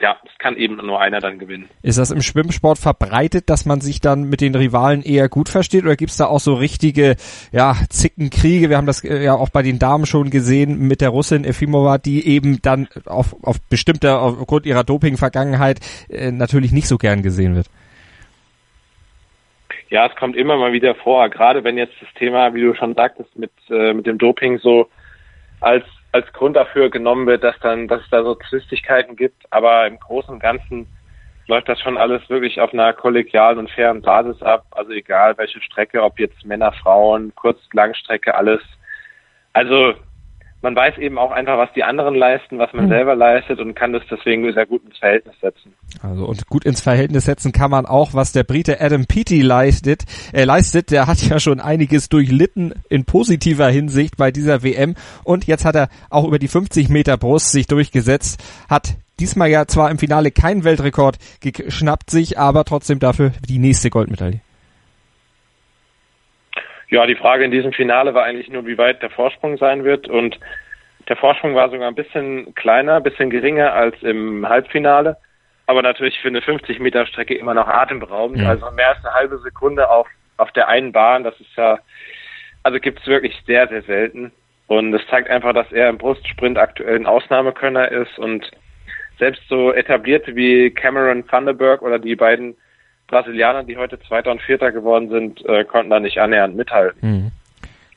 ja, 0.00 0.16
es 0.24 0.38
kann 0.38 0.56
eben 0.56 0.76
nur 0.76 1.00
einer 1.00 1.20
dann 1.20 1.38
gewinnen. 1.38 1.68
Ist 1.82 1.98
das 1.98 2.10
im 2.10 2.22
Schwimmsport 2.22 2.78
verbreitet, 2.78 3.50
dass 3.50 3.66
man 3.66 3.80
sich 3.80 4.00
dann 4.00 4.24
mit 4.24 4.40
den 4.40 4.54
Rivalen 4.54 5.02
eher 5.02 5.28
gut 5.28 5.48
versteht 5.48 5.84
oder 5.84 5.96
gibt's 5.96 6.16
da 6.16 6.26
auch 6.26 6.40
so 6.40 6.54
richtige 6.54 7.16
ja, 7.52 7.74
Zickenkriege? 7.90 8.70
Wir 8.70 8.78
haben 8.78 8.86
das 8.86 9.04
äh, 9.04 9.22
ja 9.22 9.34
auch 9.34 9.50
bei 9.50 9.62
den 9.62 9.78
Damen 9.78 10.06
schon 10.06 10.30
gesehen 10.30 10.88
mit 10.88 11.00
der 11.00 11.10
Russin 11.10 11.44
Efimova, 11.44 11.98
die 11.98 12.26
eben 12.26 12.62
dann 12.62 12.88
auf, 13.04 13.36
auf 13.42 13.60
bestimmte, 13.68 14.18
aufgrund 14.18 14.66
ihrer 14.66 14.84
Doping-Vergangenheit 14.84 15.80
äh, 16.08 16.30
natürlich 16.30 16.72
nicht 16.72 16.88
so 16.88 16.96
gern 16.96 17.22
gesehen 17.22 17.54
wird. 17.54 17.66
Ja, 19.90 20.06
es 20.06 20.14
kommt 20.16 20.36
immer 20.36 20.56
mal 20.56 20.72
wieder 20.72 20.94
vor, 20.94 21.28
gerade 21.28 21.64
wenn 21.64 21.76
jetzt 21.76 21.94
das 22.00 22.08
Thema, 22.14 22.54
wie 22.54 22.62
du 22.62 22.74
schon 22.74 22.94
sagtest, 22.94 23.36
mit, 23.36 23.50
äh, 23.68 23.92
mit 23.92 24.06
dem 24.06 24.18
Doping 24.18 24.58
so 24.58 24.88
als, 25.60 25.84
als 26.12 26.32
Grund 26.32 26.56
dafür 26.56 26.90
genommen 26.90 27.26
wird, 27.26 27.44
dass 27.44 27.58
dann, 27.60 27.88
dass 27.88 28.02
es 28.02 28.10
da 28.10 28.22
so 28.22 28.34
Zwistigkeiten 28.34 29.16
gibt. 29.16 29.44
Aber 29.50 29.86
im 29.86 29.98
Großen 29.98 30.32
und 30.32 30.40
Ganzen 30.40 30.86
läuft 31.46 31.68
das 31.68 31.80
schon 31.80 31.98
alles 31.98 32.28
wirklich 32.28 32.60
auf 32.60 32.72
einer 32.72 32.92
kollegialen 32.92 33.58
und 33.58 33.70
fairen 33.70 34.02
Basis 34.02 34.42
ab. 34.42 34.66
Also 34.70 34.92
egal 34.92 35.36
welche 35.38 35.60
Strecke, 35.60 36.02
ob 36.02 36.18
jetzt 36.18 36.44
Männer, 36.44 36.72
Frauen, 36.72 37.32
Kurz-, 37.34 37.68
Langstrecke, 37.72 38.34
alles. 38.34 38.60
Also 39.52 39.94
man 40.62 40.76
weiß 40.76 40.98
eben 40.98 41.18
auch 41.18 41.30
einfach, 41.30 41.56
was 41.56 41.72
die 41.74 41.84
anderen 41.84 42.14
leisten, 42.14 42.58
was 42.58 42.72
man 42.72 42.86
mhm. 42.86 42.90
selber 42.90 43.14
leistet 43.14 43.60
und 43.60 43.74
kann 43.74 43.92
das 43.92 44.02
deswegen 44.10 44.52
sehr 44.52 44.66
gut 44.66 44.84
ins 44.84 44.98
Verhältnis 44.98 45.34
setzen. 45.40 45.74
Also 46.02 46.26
und 46.26 46.46
gut 46.48 46.64
ins 46.64 46.80
Verhältnis 46.80 47.24
setzen 47.24 47.52
kann 47.52 47.70
man 47.70 47.86
auch, 47.86 48.14
was 48.14 48.32
der 48.32 48.44
Brite 48.44 48.80
Adam 48.80 49.06
Peaty 49.06 49.40
leistet. 49.42 50.04
Er 50.32 50.46
leistet, 50.46 50.90
der 50.90 51.06
hat 51.06 51.22
ja 51.22 51.40
schon 51.40 51.60
einiges 51.60 52.08
durchlitten 52.08 52.74
in 52.88 53.04
positiver 53.04 53.68
Hinsicht 53.68 54.16
bei 54.16 54.30
dieser 54.30 54.62
WM 54.62 54.94
und 55.24 55.46
jetzt 55.46 55.64
hat 55.64 55.76
er 55.76 55.88
auch 56.10 56.26
über 56.26 56.38
die 56.38 56.48
50 56.48 56.88
Meter 56.88 57.16
Brust 57.16 57.52
sich 57.52 57.66
durchgesetzt, 57.66 58.42
hat 58.68 58.96
diesmal 59.18 59.48
ja 59.48 59.66
zwar 59.66 59.90
im 59.90 59.98
Finale 59.98 60.30
keinen 60.30 60.64
Weltrekord 60.64 61.18
geschnappt 61.40 62.10
sich, 62.10 62.38
aber 62.38 62.64
trotzdem 62.64 62.98
dafür 62.98 63.32
die 63.48 63.58
nächste 63.58 63.90
Goldmedaille. 63.90 64.40
Ja, 66.90 67.06
die 67.06 67.14
Frage 67.14 67.44
in 67.44 67.52
diesem 67.52 67.72
Finale 67.72 68.14
war 68.14 68.24
eigentlich 68.24 68.50
nur, 68.50 68.66
wie 68.66 68.76
weit 68.76 69.00
der 69.00 69.10
Vorsprung 69.10 69.56
sein 69.56 69.84
wird. 69.84 70.08
Und 70.08 70.38
der 71.08 71.16
Vorsprung 71.16 71.54
war 71.54 71.70
sogar 71.70 71.88
ein 71.88 71.94
bisschen 71.94 72.54
kleiner, 72.54 72.96
ein 72.96 73.02
bisschen 73.02 73.30
geringer 73.30 73.72
als 73.72 74.00
im 74.02 74.48
Halbfinale. 74.48 75.16
Aber 75.66 75.82
natürlich 75.82 76.18
für 76.18 76.28
eine 76.28 76.42
50 76.42 76.80
Meter 76.80 77.06
Strecke 77.06 77.34
immer 77.34 77.54
noch 77.54 77.68
atemberaubend. 77.68 78.40
Ja. 78.40 78.48
Also 78.48 78.70
mehr 78.72 78.88
als 78.88 79.04
eine 79.04 79.14
halbe 79.14 79.38
Sekunde 79.38 79.88
auf, 79.88 80.08
auf 80.36 80.50
der 80.52 80.68
einen 80.68 80.90
Bahn. 80.90 81.22
Das 81.22 81.38
ist 81.38 81.54
ja, 81.56 81.78
also 82.64 82.80
gibt 82.80 83.00
es 83.00 83.06
wirklich 83.06 83.40
sehr, 83.46 83.68
sehr 83.68 83.82
selten. 83.82 84.32
Und 84.66 84.92
es 84.92 85.06
zeigt 85.08 85.30
einfach, 85.30 85.52
dass 85.52 85.70
er 85.70 85.88
im 85.88 85.98
Brustsprint 85.98 86.58
aktuell 86.58 86.96
ein 86.96 87.06
Ausnahmekönner 87.06 87.90
ist 87.90 88.18
und 88.18 88.50
selbst 89.18 89.42
so 89.48 89.72
etablierte 89.72 90.34
wie 90.34 90.70
Cameron 90.70 91.26
Thunderberg 91.28 91.82
oder 91.82 92.00
die 92.00 92.16
beiden 92.16 92.56
Brasilianer, 93.10 93.64
die 93.64 93.76
heute 93.76 93.98
Zweiter 94.00 94.30
und 94.30 94.40
Vierter 94.40 94.72
geworden 94.72 95.08
sind, 95.10 95.44
äh, 95.46 95.64
konnten 95.64 95.90
da 95.90 96.00
nicht 96.00 96.18
annähernd 96.18 96.56
mithalten. 96.56 96.98
Mhm. 97.00 97.32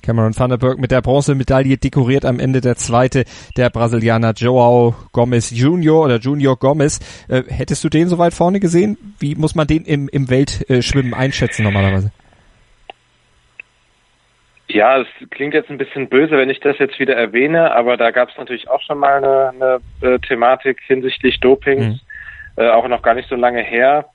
Cameron 0.01 0.37
Vanderberg 0.37 0.77
mit 0.79 0.91
der 0.91 1.01
Bronzemedaille 1.01 1.77
dekoriert 1.77 2.25
am 2.25 2.39
Ende 2.39 2.59
der 2.59 2.75
zweite 2.75 3.23
der 3.55 3.69
Brasilianer 3.69 4.33
Joao 4.35 4.95
Gomes 5.13 5.49
Junior 5.51 6.03
oder 6.03 6.17
Junior 6.17 6.57
Gomes. 6.57 6.99
Äh, 7.29 7.43
hättest 7.47 7.83
du 7.85 7.89
den 7.89 8.09
so 8.09 8.17
weit 8.17 8.33
vorne 8.33 8.59
gesehen? 8.59 8.97
Wie 9.19 9.35
muss 9.35 9.55
man 9.55 9.65
den 9.65 9.85
im, 9.85 10.09
im 10.09 10.29
Weltschwimmen 10.29 11.13
einschätzen 11.13 11.63
normalerweise? 11.63 12.11
Ja, 14.67 14.99
es 14.99 15.07
klingt 15.29 15.53
jetzt 15.53 15.69
ein 15.69 15.77
bisschen 15.77 16.09
böse, 16.09 16.35
wenn 16.37 16.49
ich 16.49 16.59
das 16.59 16.77
jetzt 16.79 16.99
wieder 16.99 17.15
erwähne, 17.15 17.73
aber 17.75 17.95
da 17.95 18.11
gab 18.11 18.29
es 18.29 18.37
natürlich 18.37 18.69
auch 18.69 18.81
schon 18.81 18.97
mal 18.97 19.17
eine, 19.23 19.79
eine 20.01 20.15
äh, 20.15 20.19
Thematik 20.19 20.81
hinsichtlich 20.87 21.39
Dopings, 21.39 21.85
mhm. 21.85 22.63
äh, 22.63 22.69
auch 22.69 22.87
noch 22.87 23.03
gar 23.03 23.13
nicht 23.13 23.29
so 23.29 23.35
lange 23.35 23.61
her. 23.61 24.09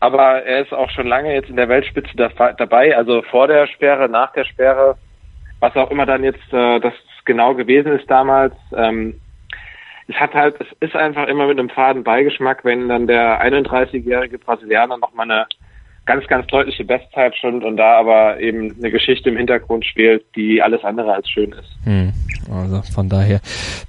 Aber 0.00 0.44
er 0.44 0.62
ist 0.62 0.72
auch 0.72 0.90
schon 0.90 1.06
lange 1.06 1.34
jetzt 1.34 1.50
in 1.50 1.56
der 1.56 1.68
Weltspitze 1.68 2.16
da, 2.16 2.28
dabei, 2.52 2.96
also 2.96 3.22
vor 3.22 3.48
der 3.48 3.66
Sperre, 3.66 4.08
nach 4.08 4.32
der 4.32 4.44
Sperre, 4.44 4.96
was 5.60 5.74
auch 5.76 5.90
immer 5.90 6.06
dann 6.06 6.22
jetzt 6.22 6.52
äh, 6.52 6.78
das 6.80 6.94
genau 7.24 7.54
gewesen 7.54 7.98
ist 7.98 8.08
damals. 8.08 8.54
Ähm, 8.76 9.20
es 10.06 10.16
hat 10.16 10.34
halt, 10.34 10.56
es 10.60 10.66
ist 10.80 10.96
einfach 10.96 11.26
immer 11.26 11.46
mit 11.46 11.58
einem 11.58 11.68
faden 11.68 12.02
Beigeschmack, 12.02 12.64
wenn 12.64 12.88
dann 12.88 13.06
der 13.06 13.42
31-jährige 13.42 14.38
Brasilianer 14.38 14.96
nochmal 14.96 15.30
eine 15.30 15.46
ganz, 16.06 16.26
ganz 16.26 16.46
deutliche 16.46 16.84
Bestzeit 16.84 17.36
schon 17.36 17.62
und 17.62 17.76
da 17.76 17.98
aber 17.98 18.40
eben 18.40 18.74
eine 18.78 18.90
Geschichte 18.90 19.28
im 19.28 19.36
Hintergrund 19.36 19.84
spielt, 19.84 20.24
die 20.34 20.62
alles 20.62 20.82
andere 20.82 21.12
als 21.12 21.28
schön 21.28 21.52
ist. 21.52 21.76
Hm. 21.84 22.12
Also 22.50 22.80
von 22.94 23.10
daher, 23.10 23.40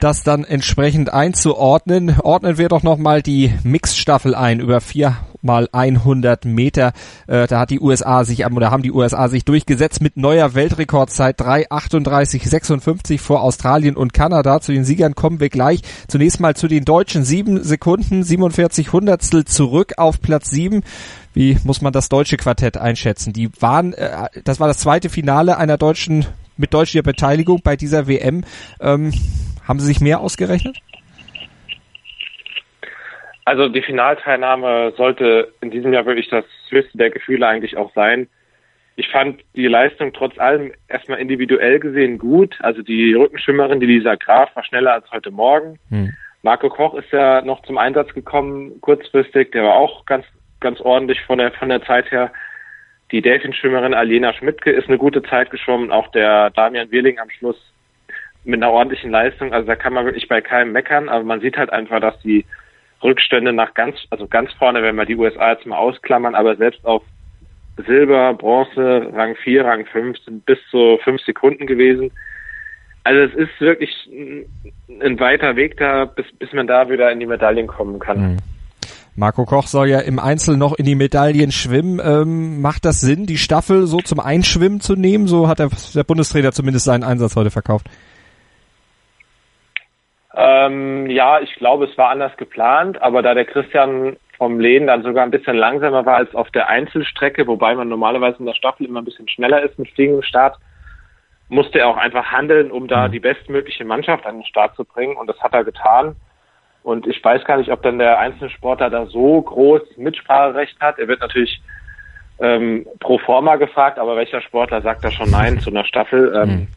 das 0.01 0.23
dann 0.23 0.43
entsprechend 0.43 1.13
einzuordnen. 1.13 2.17
Ordnen 2.21 2.57
wir 2.57 2.67
doch 2.67 2.83
nochmal 2.83 3.21
die 3.21 3.53
Mixstaffel 3.63 4.35
ein 4.35 4.59
über 4.59 4.81
vier 4.81 5.15
mal 5.41 5.69
100 5.72 6.46
Meter. 6.46 6.93
Äh, 7.27 7.48
da 7.48 7.60
hat 7.62 7.69
die 7.69 7.79
USA 7.79 8.24
sich, 8.24 8.46
oder 8.46 8.72
haben 8.72 8.84
die 8.84 8.91
USA 8.91 9.29
sich 9.29 9.46
durchgesetzt 9.46 10.01
mit 10.01 10.17
neuer 10.17 10.53
Weltrekordzeit 10.55 11.39
3,38,56 11.39 13.19
vor 13.19 13.41
Australien 13.41 13.96
und 13.96 14.13
Kanada. 14.13 14.62
Zu 14.62 14.72
den 14.72 14.86
Siegern 14.86 15.15
kommen 15.15 15.39
wir 15.39 15.50
gleich. 15.50 15.81
Zunächst 16.08 16.39
mal 16.39 16.55
zu 16.55 16.67
den 16.67 16.86
Deutschen. 16.86 17.24
Sieben 17.24 17.63
Sekunden, 17.63 18.24
47 18.24 18.93
Hundertstel 18.93 19.46
zurück 19.46 19.93
auf 19.98 20.22
Platz 20.22 20.50
sieben. 20.50 20.84
Wie 21.34 21.58
muss 21.63 21.81
man 21.81 21.93
das 21.93 22.10
deutsche 22.10 22.38
Quartett 22.38 22.77
einschätzen? 22.77 23.34
Die 23.34 23.50
waren, 23.60 23.93
äh, 23.93 24.27
das 24.43 24.60
war 24.60 24.67
das 24.67 24.79
zweite 24.79 25.10
Finale 25.10 25.58
einer 25.58 25.77
deutschen, 25.77 26.25
mit 26.58 26.74
deutscher 26.74 27.01
Beteiligung 27.01 27.62
bei 27.63 27.75
dieser 27.75 28.08
WM. 28.08 28.43
Ähm, 28.81 29.13
haben 29.65 29.79
Sie 29.79 29.86
sich 29.86 30.01
mehr 30.01 30.19
ausgerechnet? 30.19 30.77
Also 33.50 33.68
die 33.68 33.82
Finalteilnahme 33.82 34.94
sollte 34.96 35.51
in 35.60 35.72
diesem 35.72 35.91
Jahr 35.91 36.06
wirklich 36.06 36.29
das 36.29 36.46
höchste 36.70 37.00
der 37.00 37.10
Gefühle 37.10 37.48
eigentlich 37.48 37.77
auch 37.77 37.91
sein. 37.96 38.27
Ich 38.96 39.10
fand 39.10 39.41
die 39.56 39.65
Leistung 39.65 40.13
trotz 40.13 40.38
allem 40.38 40.72
erstmal 40.88 41.18
individuell 41.18 41.79
gesehen 41.79 42.20
gut. 42.20 42.56
Also 42.60 42.84
die 42.84 43.15
Rückenschwimmerin, 43.15 43.79
die 43.79 43.88
Lisa 43.88 44.13
Graf, 44.13 44.56
war 44.56 44.63
schneller 44.63 44.94
als 44.94 45.10
heute 45.12 45.32
Morgen. 45.32 45.79
Hm. 45.89 46.13
Marco 46.44 46.70
Koch 46.70 46.94
ist 46.94 47.12
ja 47.12 47.41
noch 47.41 47.63
zum 47.63 47.79
Einsatz 47.79 48.13
gekommen, 48.13 48.79
kurzfristig. 48.82 49.51
Der 49.53 49.63
war 49.63 49.74
auch 49.77 50.06
ganz 50.06 50.27
ganz 50.60 50.79
ordentlich 50.79 51.20
von 51.22 51.39
der, 51.39 51.51
von 51.53 51.70
der 51.70 51.82
Zeit 51.82 52.12
her. 52.12 52.32
Die 53.12 53.24
Delfinschwimmerin 53.24 53.96
Alena 53.96 54.32
Schmidtke 54.34 54.70
ist 54.70 54.89
eine 54.89 55.00
gute 55.00 55.24
Zeit 55.24 55.50
geschwommen, 55.50 55.91
auch 55.91 56.10
der 56.12 56.51
Damian 56.51 56.91
Wirling 56.91 57.18
am 57.18 57.32
Schluss 57.32 57.58
mit 58.44 58.62
einer 58.62 58.72
ordentlichen 58.72 59.10
Leistung. 59.10 59.53
Also 59.53 59.65
da 59.65 59.75
kann 59.75 59.94
man 59.94 60.06
wirklich 60.06 60.27
bei 60.27 60.39
keinem 60.39 60.72
meckern, 60.72 61.10
aber 61.10 61.24
man 61.24 61.41
sieht 61.41 61.58
halt 61.58 61.74
einfach, 61.74 62.00
dass 62.00 62.20
die 62.20 62.46
Rückstände 63.03 63.53
nach 63.53 63.74
ganz, 63.74 63.96
also 64.10 64.27
ganz 64.27 64.51
vorne, 64.53 64.84
wenn 64.84 64.96
wir 64.96 65.06
die 65.06 65.15
USA 65.15 65.51
jetzt 65.51 65.65
mal 65.65 65.77
ausklammern, 65.77 66.36
aber 66.36 66.56
selbst 66.56 66.86
auf 66.86 67.03
Silber, 67.86 68.34
Bronze, 68.34 69.10
Rang 69.13 69.36
4, 69.36 69.65
Rang 69.65 69.86
5 69.86 70.18
sind 70.25 70.46
bis 70.46 70.58
zu 70.70 71.00
fünf 71.03 71.22
Sekunden 71.22 71.65
gewesen. 71.65 72.12
Also 73.03 73.22
es 73.22 73.34
ist 73.36 73.62
wirklich 73.62 73.91
ein 75.01 75.20
weiter 75.20 75.56
Weg 75.56 75.77
da, 75.77 76.06
bis, 76.06 76.25
bis 76.38 76.51
man 76.51 76.68
da 76.68 76.89
wieder 76.89 77.12
in 77.12 77.20
die 77.20 77.25
Medaillen 77.25 77.68
kommen 77.68 78.00
kann. 78.00 78.34
Mhm. 78.34 78.38
Marco 79.15 79.46
Koch 79.46 79.68
soll 79.68 79.89
ja 79.89 80.00
im 80.00 80.18
Einzel 80.18 80.56
noch 80.56 80.74
in 80.77 80.86
die 80.86 80.96
Medaillen 80.96 81.51
schwimmen. 81.51 82.00
Ähm, 82.03 82.62
macht 82.62 82.86
das 82.86 83.01
Sinn, 83.01 83.25
die 83.25 83.38
Staffel 83.38 83.86
so 83.86 83.98
zum 84.00 84.20
Einschwimmen 84.20 84.79
zu 84.79 84.96
nehmen? 84.96 85.27
So 85.27 85.48
hat 85.48 85.60
der, 85.60 85.70
der 85.94 86.03
Bundestrainer 86.03 86.51
zumindest 86.53 86.86
seinen 86.86 87.03
Einsatz 87.03 87.36
heute 87.36 87.51
verkauft. 87.51 87.88
Ähm, 90.36 91.09
ja, 91.09 91.39
ich 91.39 91.53
glaube, 91.55 91.86
es 91.86 91.98
war 91.98 92.09
anders 92.12 92.36
geplant, 92.38 93.01
aber 93.01 93.21
da 93.21 93.33
der 93.33 93.45
Christian 93.45 94.17
vom 94.38 94.59
Lehn 94.59 94.88
dann 94.88 95.03
sogar 95.03 95.24
ein 95.24 95.31
bisschen 95.31 95.57
langsamer 95.57 96.05
war 96.05 96.17
als 96.17 96.33
auf 96.33 96.50
der 96.51 96.69
Einzelstrecke, 96.69 97.45
wobei 97.48 97.75
man 97.75 97.89
normalerweise 97.89 98.39
in 98.39 98.45
der 98.45 98.53
Staffel 98.53 98.86
immer 98.86 99.01
ein 99.01 99.05
bisschen 99.05 99.27
schneller 99.27 99.62
ist 99.63 99.77
mit 99.77 99.89
fliegendem 99.91 100.24
Start, 100.24 100.57
musste 101.50 101.79
er 101.79 101.88
auch 101.88 101.98
einfach 101.98 102.31
handeln, 102.31 102.71
um 102.71 102.88
da 102.88 103.07
mhm. 103.07 103.12
die 103.12 103.19
bestmögliche 103.19 103.83
Mannschaft 103.83 104.25
an 104.25 104.38
den 104.38 104.45
Start 104.45 104.75
zu 104.75 104.86
bringen 104.86 105.17
und 105.17 105.27
das 105.27 105.39
hat 105.41 105.53
er 105.53 105.63
getan. 105.63 106.15
Und 106.83 107.07
ich 107.07 107.21
weiß 107.24 107.43
gar 107.43 107.57
nicht, 107.57 107.71
ob 107.71 107.81
dann 107.81 108.00
der 108.00 108.19
einzelne 108.19 108.50
Sportler 108.50 108.89
da 108.89 109.05
so 109.07 109.41
groß 109.41 109.81
Mitspracherecht 109.98 110.79
hat. 110.79 110.98
Er 110.98 111.07
wird 111.07 111.19
natürlich 111.19 111.62
ähm, 112.39 112.88
pro 113.00 113.17
forma 113.17 113.57
gefragt, 113.57 114.00
aber 114.00 114.15
welcher 114.15 114.41
Sportler 114.41 114.81
sagt 114.81 115.03
da 115.03 115.12
schon 115.12 115.29
Nein 115.29 115.59
zu 115.59 115.69
einer 115.69 115.83
Staffel? 115.83 116.33
Ähm, 116.33 116.50
mhm. 116.50 116.67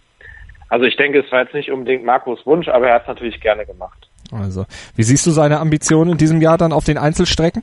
Also 0.72 0.86
ich 0.86 0.96
denke, 0.96 1.20
es 1.20 1.30
war 1.30 1.42
jetzt 1.42 1.52
nicht 1.52 1.70
unbedingt 1.70 2.02
Markus 2.02 2.46
Wunsch, 2.46 2.66
aber 2.66 2.88
er 2.88 2.94
hat 2.94 3.02
es 3.02 3.08
natürlich 3.08 3.38
gerne 3.42 3.66
gemacht. 3.66 4.08
Also, 4.32 4.64
wie 4.96 5.02
siehst 5.02 5.26
du 5.26 5.30
seine 5.30 5.60
Ambitionen 5.60 6.12
in 6.12 6.16
diesem 6.16 6.40
Jahr 6.40 6.56
dann 6.56 6.72
auf 6.72 6.84
den 6.84 6.96
Einzelstrecken? 6.96 7.62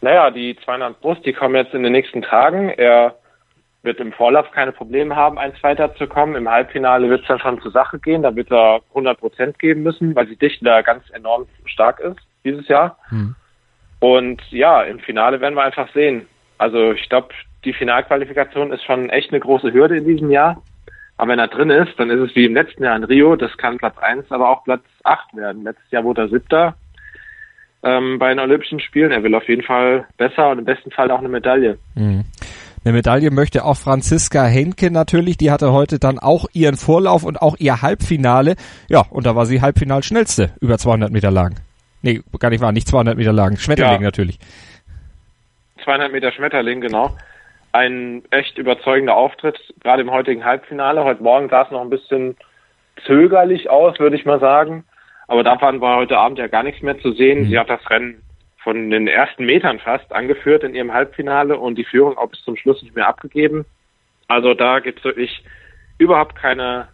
Naja, 0.00 0.30
die 0.30 0.56
200 0.64 1.00
Brust, 1.00 1.26
die 1.26 1.32
kommen 1.32 1.56
jetzt 1.56 1.74
in 1.74 1.82
den 1.82 1.90
nächsten 1.90 2.22
Tagen. 2.22 2.68
Er 2.68 3.16
wird 3.82 3.98
im 3.98 4.12
Vorlauf 4.12 4.52
keine 4.52 4.70
Probleme 4.70 5.16
haben, 5.16 5.40
eins 5.40 5.60
weiterzukommen. 5.60 6.36
Im 6.36 6.48
Halbfinale 6.48 7.10
wird 7.10 7.22
es 7.22 7.26
dann 7.26 7.40
schon 7.40 7.60
zur 7.62 7.72
Sache 7.72 7.98
gehen. 7.98 8.22
Da 8.22 8.36
wird 8.36 8.52
er 8.52 8.80
100 8.90 9.18
Prozent 9.18 9.58
geben 9.58 9.82
müssen, 9.82 10.14
weil 10.14 10.26
die 10.26 10.36
Dichte 10.36 10.64
da 10.64 10.82
ganz 10.82 11.02
enorm 11.10 11.46
stark 11.64 11.98
ist 11.98 12.20
dieses 12.44 12.68
Jahr. 12.68 12.96
Hm. 13.08 13.34
Und 13.98 14.40
ja, 14.50 14.82
im 14.82 15.00
Finale 15.00 15.40
werden 15.40 15.56
wir 15.56 15.64
einfach 15.64 15.92
sehen. 15.94 16.28
Also 16.58 16.92
ich 16.92 17.08
glaube, 17.08 17.30
die 17.64 17.72
Finalqualifikation 17.72 18.72
ist 18.72 18.84
schon 18.84 19.10
echt 19.10 19.32
eine 19.32 19.40
große 19.40 19.72
Hürde 19.72 19.96
in 19.96 20.04
diesem 20.04 20.30
Jahr. 20.30 20.62
Aber 21.16 21.32
wenn 21.32 21.38
er 21.38 21.48
drin 21.48 21.70
ist, 21.70 21.98
dann 21.98 22.10
ist 22.10 22.20
es 22.20 22.36
wie 22.36 22.44
im 22.44 22.54
letzten 22.54 22.84
Jahr 22.84 22.96
in 22.96 23.04
Rio. 23.04 23.36
Das 23.36 23.56
kann 23.56 23.78
Platz 23.78 23.96
eins, 23.98 24.30
aber 24.30 24.50
auch 24.50 24.64
Platz 24.64 24.82
acht 25.04 25.34
werden. 25.34 25.64
Letztes 25.64 25.90
Jahr 25.90 26.04
wurde 26.04 26.22
er 26.22 26.28
siebter 26.28 26.76
ähm, 27.82 28.18
bei 28.18 28.28
den 28.28 28.38
Olympischen 28.38 28.80
Spielen. 28.80 29.12
Er 29.12 29.22
will 29.22 29.34
auf 29.34 29.48
jeden 29.48 29.62
Fall 29.62 30.06
besser 30.18 30.50
und 30.50 30.58
im 30.58 30.64
besten 30.64 30.90
Fall 30.90 31.10
auch 31.10 31.20
eine 31.20 31.28
Medaille. 31.28 31.78
Mhm. 31.94 32.24
Eine 32.84 32.92
Medaille 32.92 33.30
möchte 33.30 33.64
auch 33.64 33.76
Franziska 33.76 34.44
Henke 34.44 34.92
natürlich. 34.92 35.36
Die 35.38 35.50
hatte 35.50 35.72
heute 35.72 35.98
dann 35.98 36.18
auch 36.18 36.46
ihren 36.52 36.76
Vorlauf 36.76 37.24
und 37.24 37.42
auch 37.42 37.56
ihr 37.58 37.82
Halbfinale. 37.82 38.54
Ja, 38.88 39.02
und 39.10 39.26
da 39.26 39.34
war 39.34 39.46
sie 39.46 39.60
Halbfinal 39.60 40.02
schnellste 40.04 40.52
über 40.60 40.78
200 40.78 41.10
Meter 41.10 41.30
lang. 41.32 41.56
Nee, 42.02 42.20
gar 42.38 42.50
nicht 42.50 42.60
wahr, 42.60 42.70
nicht 42.72 42.86
200 42.86 43.16
Meter 43.16 43.32
lang. 43.32 43.56
Schmetterling 43.56 44.02
ja. 44.02 44.06
natürlich. 44.06 44.38
200 45.82 46.12
Meter 46.12 46.30
Schmetterling, 46.30 46.80
genau. 46.80 47.16
Ein 47.76 48.22
echt 48.30 48.56
überzeugender 48.56 49.14
Auftritt, 49.14 49.58
gerade 49.82 50.00
im 50.00 50.10
heutigen 50.10 50.46
Halbfinale. 50.46 51.04
Heute 51.04 51.22
Morgen 51.22 51.50
sah 51.50 51.64
es 51.64 51.70
noch 51.70 51.82
ein 51.82 51.90
bisschen 51.90 52.34
zögerlich 53.04 53.68
aus, 53.68 54.00
würde 54.00 54.16
ich 54.16 54.24
mal 54.24 54.40
sagen. 54.40 54.84
Aber 55.28 55.44
davon 55.44 55.82
war 55.82 55.98
heute 55.98 56.16
Abend 56.16 56.38
ja 56.38 56.46
gar 56.46 56.62
nichts 56.62 56.80
mehr 56.80 56.98
zu 57.00 57.12
sehen. 57.12 57.40
Mhm. 57.40 57.44
Sie 57.50 57.58
hat 57.58 57.68
das 57.68 57.90
Rennen 57.90 58.22
von 58.64 58.88
den 58.88 59.06
ersten 59.06 59.44
Metern 59.44 59.78
fast 59.78 60.10
angeführt 60.14 60.64
in 60.64 60.74
ihrem 60.74 60.94
Halbfinale 60.94 61.58
und 61.58 61.76
die 61.76 61.84
Führung 61.84 62.16
auch 62.16 62.30
bis 62.30 62.42
zum 62.44 62.56
Schluss 62.56 62.80
nicht 62.80 62.96
mehr 62.96 63.08
abgegeben. 63.08 63.66
Also 64.26 64.54
da 64.54 64.78
gibt 64.78 65.00
es 65.00 65.04
wirklich 65.04 65.44
überhaupt 65.98 66.34
keine, 66.34 66.88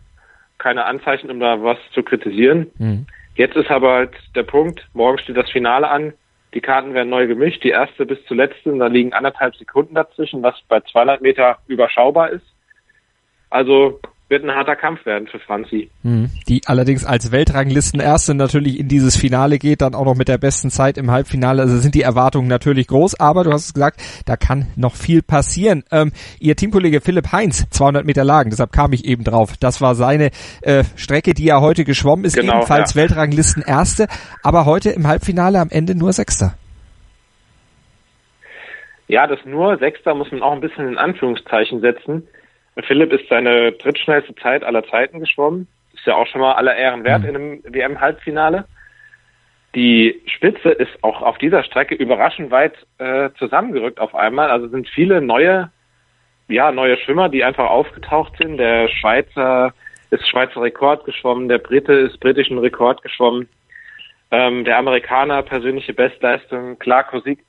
keine 0.58 0.84
Anzeichen, 0.86 1.30
um 1.30 1.38
da 1.38 1.62
was 1.62 1.78
zu 1.92 2.02
kritisieren. 2.02 2.72
Mhm. 2.78 3.06
Jetzt 3.36 3.54
ist 3.54 3.70
aber 3.70 3.92
halt 3.92 4.14
der 4.34 4.42
Punkt, 4.42 4.84
morgen 4.94 5.18
steht 5.18 5.36
das 5.36 5.48
Finale 5.48 5.88
an, 5.88 6.12
die 6.54 6.60
Karten 6.60 6.94
werden 6.94 7.08
neu 7.08 7.26
gemischt, 7.26 7.64
die 7.64 7.70
erste 7.70 8.04
bis 8.04 8.22
zur 8.26 8.36
letzten, 8.36 8.78
da 8.78 8.86
liegen 8.86 9.12
anderthalb 9.12 9.56
Sekunden 9.56 9.94
dazwischen, 9.94 10.42
was 10.42 10.60
bei 10.68 10.80
200 10.80 11.22
Meter 11.22 11.58
überschaubar 11.66 12.30
ist. 12.30 12.46
Also 13.48 14.00
wird 14.32 14.44
ein 14.44 14.50
harter 14.50 14.76
Kampf 14.76 15.04
werden 15.04 15.28
für 15.28 15.38
Franzi. 15.38 15.90
Hm. 16.02 16.30
Die 16.48 16.62
allerdings 16.64 17.04
als 17.04 17.30
Weltranglisten-Erste 17.30 18.34
natürlich 18.34 18.80
in 18.80 18.88
dieses 18.88 19.14
Finale 19.16 19.58
geht, 19.58 19.82
dann 19.82 19.94
auch 19.94 20.06
noch 20.06 20.16
mit 20.16 20.26
der 20.26 20.38
besten 20.38 20.70
Zeit 20.70 20.96
im 20.96 21.10
Halbfinale. 21.10 21.60
Also 21.60 21.76
sind 21.76 21.94
die 21.94 22.00
Erwartungen 22.00 22.48
natürlich 22.48 22.88
groß, 22.88 23.20
aber 23.20 23.44
du 23.44 23.52
hast 23.52 23.66
es 23.66 23.74
gesagt, 23.74 24.00
da 24.26 24.36
kann 24.36 24.68
noch 24.74 24.96
viel 24.96 25.22
passieren. 25.22 25.84
Ähm, 25.92 26.12
ihr 26.40 26.56
Teamkollege 26.56 27.02
Philipp 27.02 27.30
Heinz, 27.30 27.68
200 27.70 28.06
Meter 28.06 28.24
Lagen, 28.24 28.48
deshalb 28.48 28.72
kam 28.72 28.94
ich 28.94 29.04
eben 29.04 29.22
drauf. 29.22 29.58
Das 29.60 29.82
war 29.82 29.94
seine 29.94 30.30
äh, 30.62 30.82
Strecke, 30.96 31.34
die 31.34 31.46
er 31.46 31.60
heute 31.60 31.84
geschwommen 31.84 32.24
ist, 32.24 32.34
genau, 32.34 32.54
ebenfalls 32.54 32.94
ja. 32.94 33.02
Weltranglisten-Erste, 33.02 34.06
aber 34.42 34.64
heute 34.64 34.90
im 34.90 35.06
Halbfinale 35.06 35.60
am 35.60 35.68
Ende 35.70 35.94
nur 35.94 36.12
Sechster. 36.12 36.54
Ja, 39.08 39.26
das 39.26 39.40
nur 39.44 39.76
Sechster 39.76 40.14
muss 40.14 40.32
man 40.32 40.42
auch 40.42 40.52
ein 40.52 40.62
bisschen 40.62 40.88
in 40.88 40.96
Anführungszeichen 40.96 41.82
setzen. 41.82 42.26
Philipp 42.80 43.12
ist 43.12 43.28
seine 43.28 43.72
drittschnellste 43.72 44.34
Zeit 44.36 44.64
aller 44.64 44.84
Zeiten 44.84 45.20
geschwommen. 45.20 45.68
Ist 45.94 46.06
ja 46.06 46.14
auch 46.16 46.26
schon 46.26 46.40
mal 46.40 46.54
aller 46.54 46.74
Ehren 46.74 47.04
wert 47.04 47.22
mhm. 47.22 47.28
in 47.28 47.36
einem 47.36 47.62
WM-Halbfinale. 47.64 48.66
Die 49.74 50.20
Spitze 50.26 50.70
ist 50.70 50.92
auch 51.02 51.22
auf 51.22 51.38
dieser 51.38 51.62
Strecke 51.64 51.94
überraschend 51.94 52.50
weit 52.50 52.74
äh, 52.98 53.30
zusammengerückt 53.38 54.00
auf 54.00 54.14
einmal. 54.14 54.50
Also 54.50 54.68
sind 54.68 54.88
viele 54.88 55.20
neue, 55.20 55.70
ja, 56.48 56.72
neue 56.72 56.98
Schwimmer, 56.98 57.28
die 57.28 57.44
einfach 57.44 57.70
aufgetaucht 57.70 58.34
sind. 58.38 58.58
Der 58.58 58.88
Schweizer 58.88 59.72
ist 60.10 60.28
Schweizer 60.28 60.60
Rekord 60.60 61.04
geschwommen, 61.04 61.48
der 61.48 61.58
Brite 61.58 61.92
ist 61.94 62.20
britischen 62.20 62.58
Rekord 62.58 63.02
geschwommen. 63.02 63.48
Ähm, 64.30 64.64
der 64.64 64.78
Amerikaner 64.78 65.42
persönliche 65.42 65.94
Bestleistung, 65.94 66.78
klar, 66.78 67.04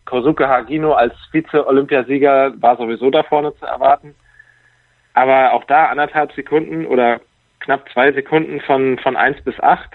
Kosuke 0.06 0.48
Hagino 0.48 0.94
als 0.94 1.14
Vize-Olympiasieger 1.32 2.54
war 2.62 2.78
sowieso 2.78 3.10
da 3.10 3.24
vorne 3.24 3.54
zu 3.56 3.66
erwarten. 3.66 4.16
Aber 5.14 5.54
auch 5.54 5.64
da 5.66 5.88
anderthalb 5.88 6.32
Sekunden 6.34 6.86
oder 6.86 7.22
knapp 7.60 7.90
zwei 7.92 8.12
Sekunden 8.12 8.62
von, 8.62 8.98
von 9.00 9.16
eins 9.16 9.42
bis 9.42 9.60
acht. 9.60 9.92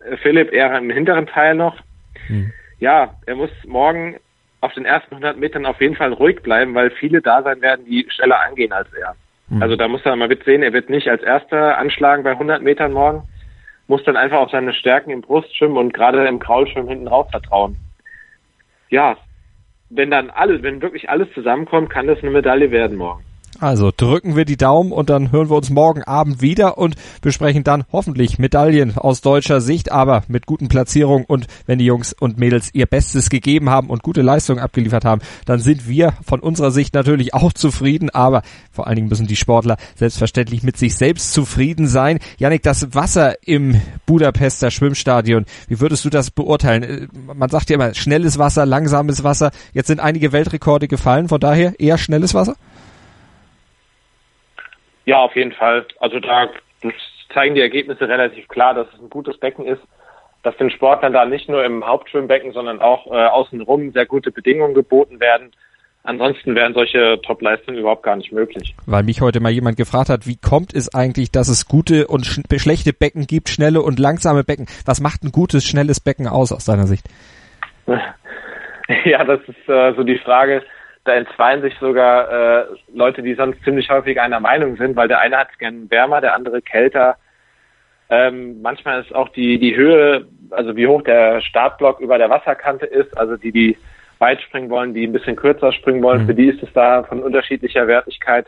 Äh, 0.00 0.16
Philipp 0.18 0.52
eher 0.52 0.76
im 0.76 0.90
hinteren 0.90 1.26
Teil 1.26 1.54
noch. 1.54 1.78
Hm. 2.26 2.52
Ja, 2.78 3.14
er 3.26 3.36
muss 3.36 3.50
morgen 3.66 4.18
auf 4.60 4.72
den 4.74 4.84
ersten 4.84 5.14
100 5.14 5.36
Metern 5.36 5.66
auf 5.66 5.80
jeden 5.80 5.96
Fall 5.96 6.12
ruhig 6.12 6.40
bleiben, 6.42 6.74
weil 6.74 6.90
viele 6.90 7.20
da 7.20 7.42
sein 7.42 7.60
werden, 7.60 7.84
die 7.84 8.06
schneller 8.10 8.40
angehen 8.40 8.72
als 8.72 8.92
er. 8.92 9.14
Hm. 9.48 9.62
Also 9.62 9.76
da 9.76 9.88
muss 9.88 10.04
er 10.04 10.16
mal 10.16 10.28
sehen, 10.44 10.62
er 10.62 10.72
wird 10.72 10.88
nicht 10.88 11.08
als 11.08 11.22
erster 11.22 11.78
anschlagen 11.78 12.22
bei 12.22 12.30
100 12.30 12.62
Metern 12.62 12.92
morgen, 12.92 13.28
muss 13.88 14.04
dann 14.04 14.16
einfach 14.16 14.38
auf 14.38 14.50
seine 14.50 14.72
Stärken 14.72 15.10
im 15.10 15.20
Brustschwimmen 15.20 15.76
und 15.76 15.92
gerade 15.92 16.26
im 16.26 16.38
Kraulschwimmen 16.38 16.88
hinten 16.88 17.08
raus 17.08 17.26
vertrauen. 17.30 17.76
Ja, 18.88 19.16
wenn 19.90 20.10
dann 20.10 20.30
alles, 20.30 20.62
wenn 20.62 20.80
wirklich 20.80 21.10
alles 21.10 21.30
zusammenkommt, 21.34 21.90
kann 21.90 22.06
das 22.06 22.20
eine 22.22 22.30
Medaille 22.30 22.70
werden 22.70 22.96
morgen. 22.96 23.24
Also 23.62 23.92
drücken 23.96 24.34
wir 24.34 24.44
die 24.44 24.56
Daumen 24.56 24.90
und 24.90 25.08
dann 25.08 25.30
hören 25.30 25.48
wir 25.48 25.54
uns 25.54 25.70
morgen 25.70 26.02
Abend 26.02 26.42
wieder 26.42 26.78
und 26.78 26.96
besprechen 27.20 27.62
dann 27.62 27.84
hoffentlich 27.92 28.40
Medaillen 28.40 28.96
aus 28.96 29.20
deutscher 29.20 29.60
Sicht, 29.60 29.92
aber 29.92 30.24
mit 30.26 30.46
guten 30.46 30.66
Platzierungen 30.66 31.24
und 31.24 31.46
wenn 31.66 31.78
die 31.78 31.84
Jungs 31.84 32.12
und 32.12 32.38
Mädels 32.38 32.70
ihr 32.72 32.86
Bestes 32.86 33.30
gegeben 33.30 33.70
haben 33.70 33.88
und 33.88 34.02
gute 34.02 34.20
Leistungen 34.20 34.58
abgeliefert 34.58 35.04
haben, 35.04 35.20
dann 35.44 35.60
sind 35.60 35.86
wir 35.88 36.14
von 36.26 36.40
unserer 36.40 36.72
Sicht 36.72 36.92
natürlich 36.94 37.34
auch 37.34 37.52
zufrieden, 37.52 38.10
aber 38.10 38.42
vor 38.72 38.88
allen 38.88 38.96
Dingen 38.96 39.08
müssen 39.08 39.28
die 39.28 39.36
Sportler 39.36 39.76
selbstverständlich 39.94 40.64
mit 40.64 40.76
sich 40.76 40.96
selbst 40.96 41.32
zufrieden 41.32 41.86
sein. 41.86 42.18
Janik, 42.38 42.64
das 42.64 42.96
Wasser 42.96 43.46
im 43.46 43.80
Budapester 44.06 44.72
Schwimmstadion, 44.72 45.46
wie 45.68 45.78
würdest 45.78 46.04
du 46.04 46.10
das 46.10 46.32
beurteilen? 46.32 46.82
Äh, 46.82 47.06
man 47.32 47.48
sagt 47.48 47.70
ja 47.70 47.76
immer 47.76 47.94
schnelles 47.94 48.40
Wasser, 48.40 48.66
langsames 48.66 49.22
Wasser. 49.22 49.52
Jetzt 49.72 49.86
sind 49.86 50.00
einige 50.00 50.32
Weltrekorde 50.32 50.88
gefallen, 50.88 51.28
von 51.28 51.38
daher 51.38 51.78
eher 51.78 51.96
schnelles 51.96 52.34
Wasser? 52.34 52.56
Ja, 55.04 55.18
auf 55.18 55.34
jeden 55.36 55.52
Fall. 55.52 55.86
Also 55.98 56.20
da 56.20 56.48
zeigen 57.32 57.54
die 57.54 57.60
Ergebnisse 57.60 58.08
relativ 58.08 58.48
klar, 58.48 58.74
dass 58.74 58.86
es 58.94 59.00
ein 59.00 59.10
gutes 59.10 59.38
Becken 59.38 59.66
ist, 59.66 59.82
dass 60.42 60.56
den 60.56 60.70
Sportlern 60.70 61.12
da 61.12 61.24
nicht 61.24 61.48
nur 61.48 61.64
im 61.64 61.86
Hauptschwimmbecken, 61.86 62.52
sondern 62.52 62.80
auch 62.80 63.06
äh, 63.06 63.26
außenrum 63.26 63.92
sehr 63.92 64.06
gute 64.06 64.30
Bedingungen 64.30 64.74
geboten 64.74 65.20
werden. 65.20 65.52
Ansonsten 66.04 66.56
wären 66.56 66.74
solche 66.74 67.20
Top-Leistungen 67.22 67.78
überhaupt 67.78 68.02
gar 68.02 68.16
nicht 68.16 68.32
möglich. 68.32 68.74
Weil 68.86 69.04
mich 69.04 69.20
heute 69.20 69.38
mal 69.38 69.52
jemand 69.52 69.76
gefragt 69.76 70.08
hat, 70.08 70.26
wie 70.26 70.36
kommt 70.36 70.74
es 70.74 70.92
eigentlich, 70.92 71.30
dass 71.30 71.48
es 71.48 71.68
gute 71.68 72.08
und 72.08 72.26
sch 72.26 72.40
schlechte 72.56 72.92
Becken 72.92 73.28
gibt, 73.28 73.48
schnelle 73.48 73.82
und 73.82 74.00
langsame 74.00 74.42
Becken? 74.42 74.66
Was 74.84 75.00
macht 75.00 75.22
ein 75.22 75.30
gutes, 75.30 75.64
schnelles 75.64 76.00
Becken 76.00 76.26
aus 76.26 76.52
aus 76.52 76.64
deiner 76.64 76.86
Sicht? 76.86 77.06
Ja, 79.04 79.24
das 79.24 79.40
ist 79.46 79.68
äh, 79.68 79.94
so 79.94 80.02
die 80.02 80.18
Frage 80.18 80.62
da 81.04 81.14
entzweien 81.14 81.62
sich 81.62 81.74
sogar 81.78 82.30
äh, 82.30 82.64
Leute, 82.94 83.22
die 83.22 83.34
sonst 83.34 83.62
ziemlich 83.64 83.90
häufig 83.90 84.20
einer 84.20 84.40
Meinung 84.40 84.76
sind, 84.76 84.94
weil 84.94 85.08
der 85.08 85.20
eine 85.20 85.36
hat 85.36 85.48
es 85.52 85.58
gern 85.58 85.90
wärmer, 85.90 86.20
der 86.20 86.34
andere 86.34 86.62
kälter. 86.62 87.16
Ähm, 88.08 88.62
manchmal 88.62 89.00
ist 89.00 89.14
auch 89.14 89.30
die, 89.30 89.58
die 89.58 89.74
Höhe, 89.74 90.26
also 90.50 90.76
wie 90.76 90.86
hoch 90.86 91.02
der 91.02 91.40
Startblock 91.40 92.00
über 92.00 92.18
der 92.18 92.30
Wasserkante 92.30 92.86
ist, 92.86 93.16
also 93.18 93.36
die, 93.36 93.52
die 93.52 93.76
weit 94.18 94.40
springen 94.42 94.70
wollen, 94.70 94.94
die 94.94 95.04
ein 95.04 95.12
bisschen 95.12 95.34
kürzer 95.34 95.72
springen 95.72 96.02
wollen, 96.02 96.22
mhm. 96.22 96.26
für 96.26 96.34
die 96.34 96.48
ist 96.48 96.62
es 96.62 96.72
da 96.72 97.02
von 97.02 97.22
unterschiedlicher 97.22 97.88
Wertigkeit. 97.88 98.46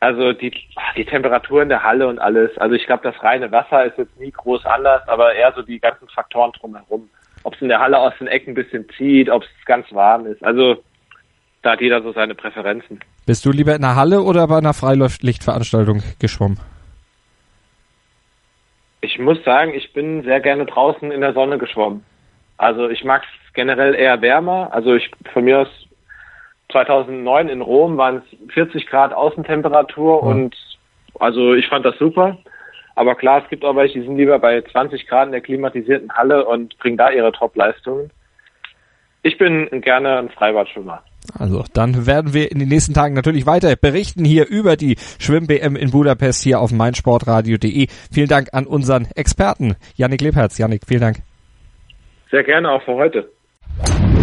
Also 0.00 0.32
die, 0.32 0.52
die 0.96 1.04
Temperatur 1.04 1.62
in 1.62 1.68
der 1.68 1.84
Halle 1.84 2.08
und 2.08 2.18
alles. 2.18 2.58
Also 2.58 2.74
ich 2.74 2.86
glaube, 2.86 3.04
das 3.04 3.22
reine 3.22 3.52
Wasser 3.52 3.84
ist 3.84 3.96
jetzt 3.98 4.18
nie 4.18 4.32
groß 4.32 4.66
anders, 4.66 5.06
aber 5.06 5.32
eher 5.32 5.52
so 5.52 5.62
die 5.62 5.78
ganzen 5.78 6.08
Faktoren 6.08 6.50
drumherum. 6.52 7.08
Ob 7.44 7.54
es 7.54 7.62
in 7.62 7.68
der 7.68 7.78
Halle 7.78 7.98
aus 7.98 8.12
den 8.18 8.26
Ecken 8.26 8.50
ein 8.50 8.54
bisschen 8.54 8.88
zieht, 8.98 9.30
ob 9.30 9.44
es 9.44 9.64
ganz 9.64 9.86
warm 9.92 10.26
ist. 10.26 10.42
Also 10.44 10.82
da 11.62 11.72
hat 11.72 11.80
jeder 11.80 12.02
so 12.02 12.12
seine 12.12 12.34
Präferenzen. 12.34 13.00
Bist 13.24 13.44
du 13.44 13.52
lieber 13.52 13.74
in 13.74 13.82
der 13.82 13.96
Halle 13.96 14.22
oder 14.22 14.46
bei 14.48 14.58
einer 14.58 14.74
Freilichtveranstaltung 14.74 16.02
geschwommen? 16.18 16.58
Ich 19.00 19.18
muss 19.18 19.42
sagen, 19.44 19.72
ich 19.74 19.92
bin 19.92 20.22
sehr 20.24 20.40
gerne 20.40 20.66
draußen 20.66 21.10
in 21.10 21.20
der 21.20 21.32
Sonne 21.32 21.58
geschwommen. 21.58 22.04
Also 22.56 22.88
ich 22.88 23.04
mag 23.04 23.22
es 23.22 23.52
generell 23.54 23.94
eher 23.94 24.20
wärmer. 24.20 24.70
Also 24.72 24.94
ich 24.94 25.10
von 25.32 25.44
mir 25.44 25.60
aus 25.60 25.68
2009 26.70 27.48
in 27.48 27.60
Rom 27.60 27.96
waren 27.96 28.22
es 28.22 28.52
40 28.54 28.86
Grad 28.86 29.12
Außentemperatur 29.12 30.22
ja. 30.22 30.28
und 30.28 30.56
also 31.18 31.54
ich 31.54 31.68
fand 31.68 31.84
das 31.84 31.98
super. 31.98 32.38
Aber 32.94 33.14
klar, 33.14 33.42
es 33.42 33.48
gibt 33.48 33.64
auch 33.64 33.74
welche, 33.76 34.00
die 34.00 34.06
sind 34.06 34.16
lieber 34.16 34.38
bei 34.38 34.60
20 34.60 35.06
Grad 35.06 35.26
in 35.26 35.32
der 35.32 35.40
klimatisierten 35.40 36.12
Halle 36.12 36.44
und 36.44 36.76
bringen 36.78 36.96
da 36.96 37.10
ihre 37.10 37.32
Top-Leistungen. 37.32 38.10
Ich 39.22 39.38
bin 39.38 39.68
gerne 39.80 40.18
ein 40.18 40.28
Freibadschwimmer. 40.28 41.02
Also 41.38 41.64
dann 41.72 42.06
werden 42.06 42.34
wir 42.34 42.50
in 42.50 42.58
den 42.58 42.68
nächsten 42.68 42.94
Tagen 42.94 43.14
natürlich 43.14 43.46
weiter 43.46 43.74
berichten 43.76 44.24
hier 44.24 44.48
über 44.48 44.76
die 44.76 44.96
Schwimm-BM 45.18 45.76
in 45.76 45.90
Budapest 45.90 46.42
hier 46.42 46.60
auf 46.60 46.72
meinsportradio.de. 46.72 47.86
Vielen 48.12 48.28
Dank 48.28 48.48
an 48.52 48.66
unseren 48.66 49.06
Experten, 49.14 49.76
Yannick 49.94 50.20
Lebherz. 50.20 50.58
Yannick, 50.58 50.82
vielen 50.86 51.00
Dank. 51.00 51.18
Sehr 52.30 52.44
gerne 52.44 52.70
auch 52.70 52.82
für 52.82 52.94
heute. 52.94 53.30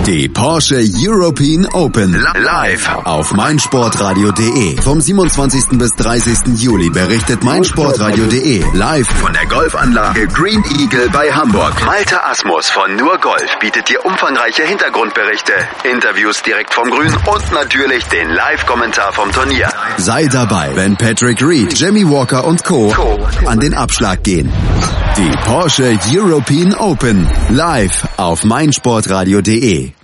Die 0.10 0.28
Porsche 0.28 0.84
European 1.06 1.68
Open 1.68 2.14
live 2.14 2.90
auf 3.04 3.32
meinsportradio.de. 3.32 4.82
Vom 4.82 5.00
27. 5.00 5.78
bis 5.78 5.92
30. 5.92 6.58
Juli 6.58 6.90
berichtet 6.90 7.44
meinsportradio.de 7.44 8.64
live 8.74 9.08
von 9.08 9.32
der 9.34 9.46
Golfanlage 9.46 10.26
Green 10.30 10.64
Eagle 10.80 11.10
bei 11.14 11.32
Hamburg. 11.32 11.86
Malte 11.86 12.26
Asmus 12.26 12.72
von 12.72 12.96
Nur 12.96 13.20
Golf 13.20 13.60
bietet 13.60 13.88
dir 13.88 14.04
umfangreiche 14.04 14.64
Hintergrundberichte, 14.64 15.54
Interviews 15.84 16.42
direkt 16.42 16.74
vom 16.74 16.90
Grün 16.90 17.14
und 17.14 17.52
natürlich 17.54 18.04
den 18.06 18.32
Live-Kommentar 18.32 19.14
vom 19.14 19.32
Turnier. 19.32 19.70
Sei 19.98 20.26
dabei, 20.26 20.72
wenn 20.74 20.98
Patrick 20.98 21.40
Reed, 21.44 21.80
Jimmy 21.80 22.10
Walker 22.10 22.46
und 22.46 22.64
Co. 22.64 22.92
an 23.46 23.60
den 23.60 23.76
Abschlag 23.76 24.24
gehen. 24.24 24.52
Die 25.18 25.38
Porsche 25.46 26.00
European 26.12 26.74
Open 26.74 27.30
live 27.50 28.08
auf 28.18 28.44
meinsportradio.de. 28.44 29.99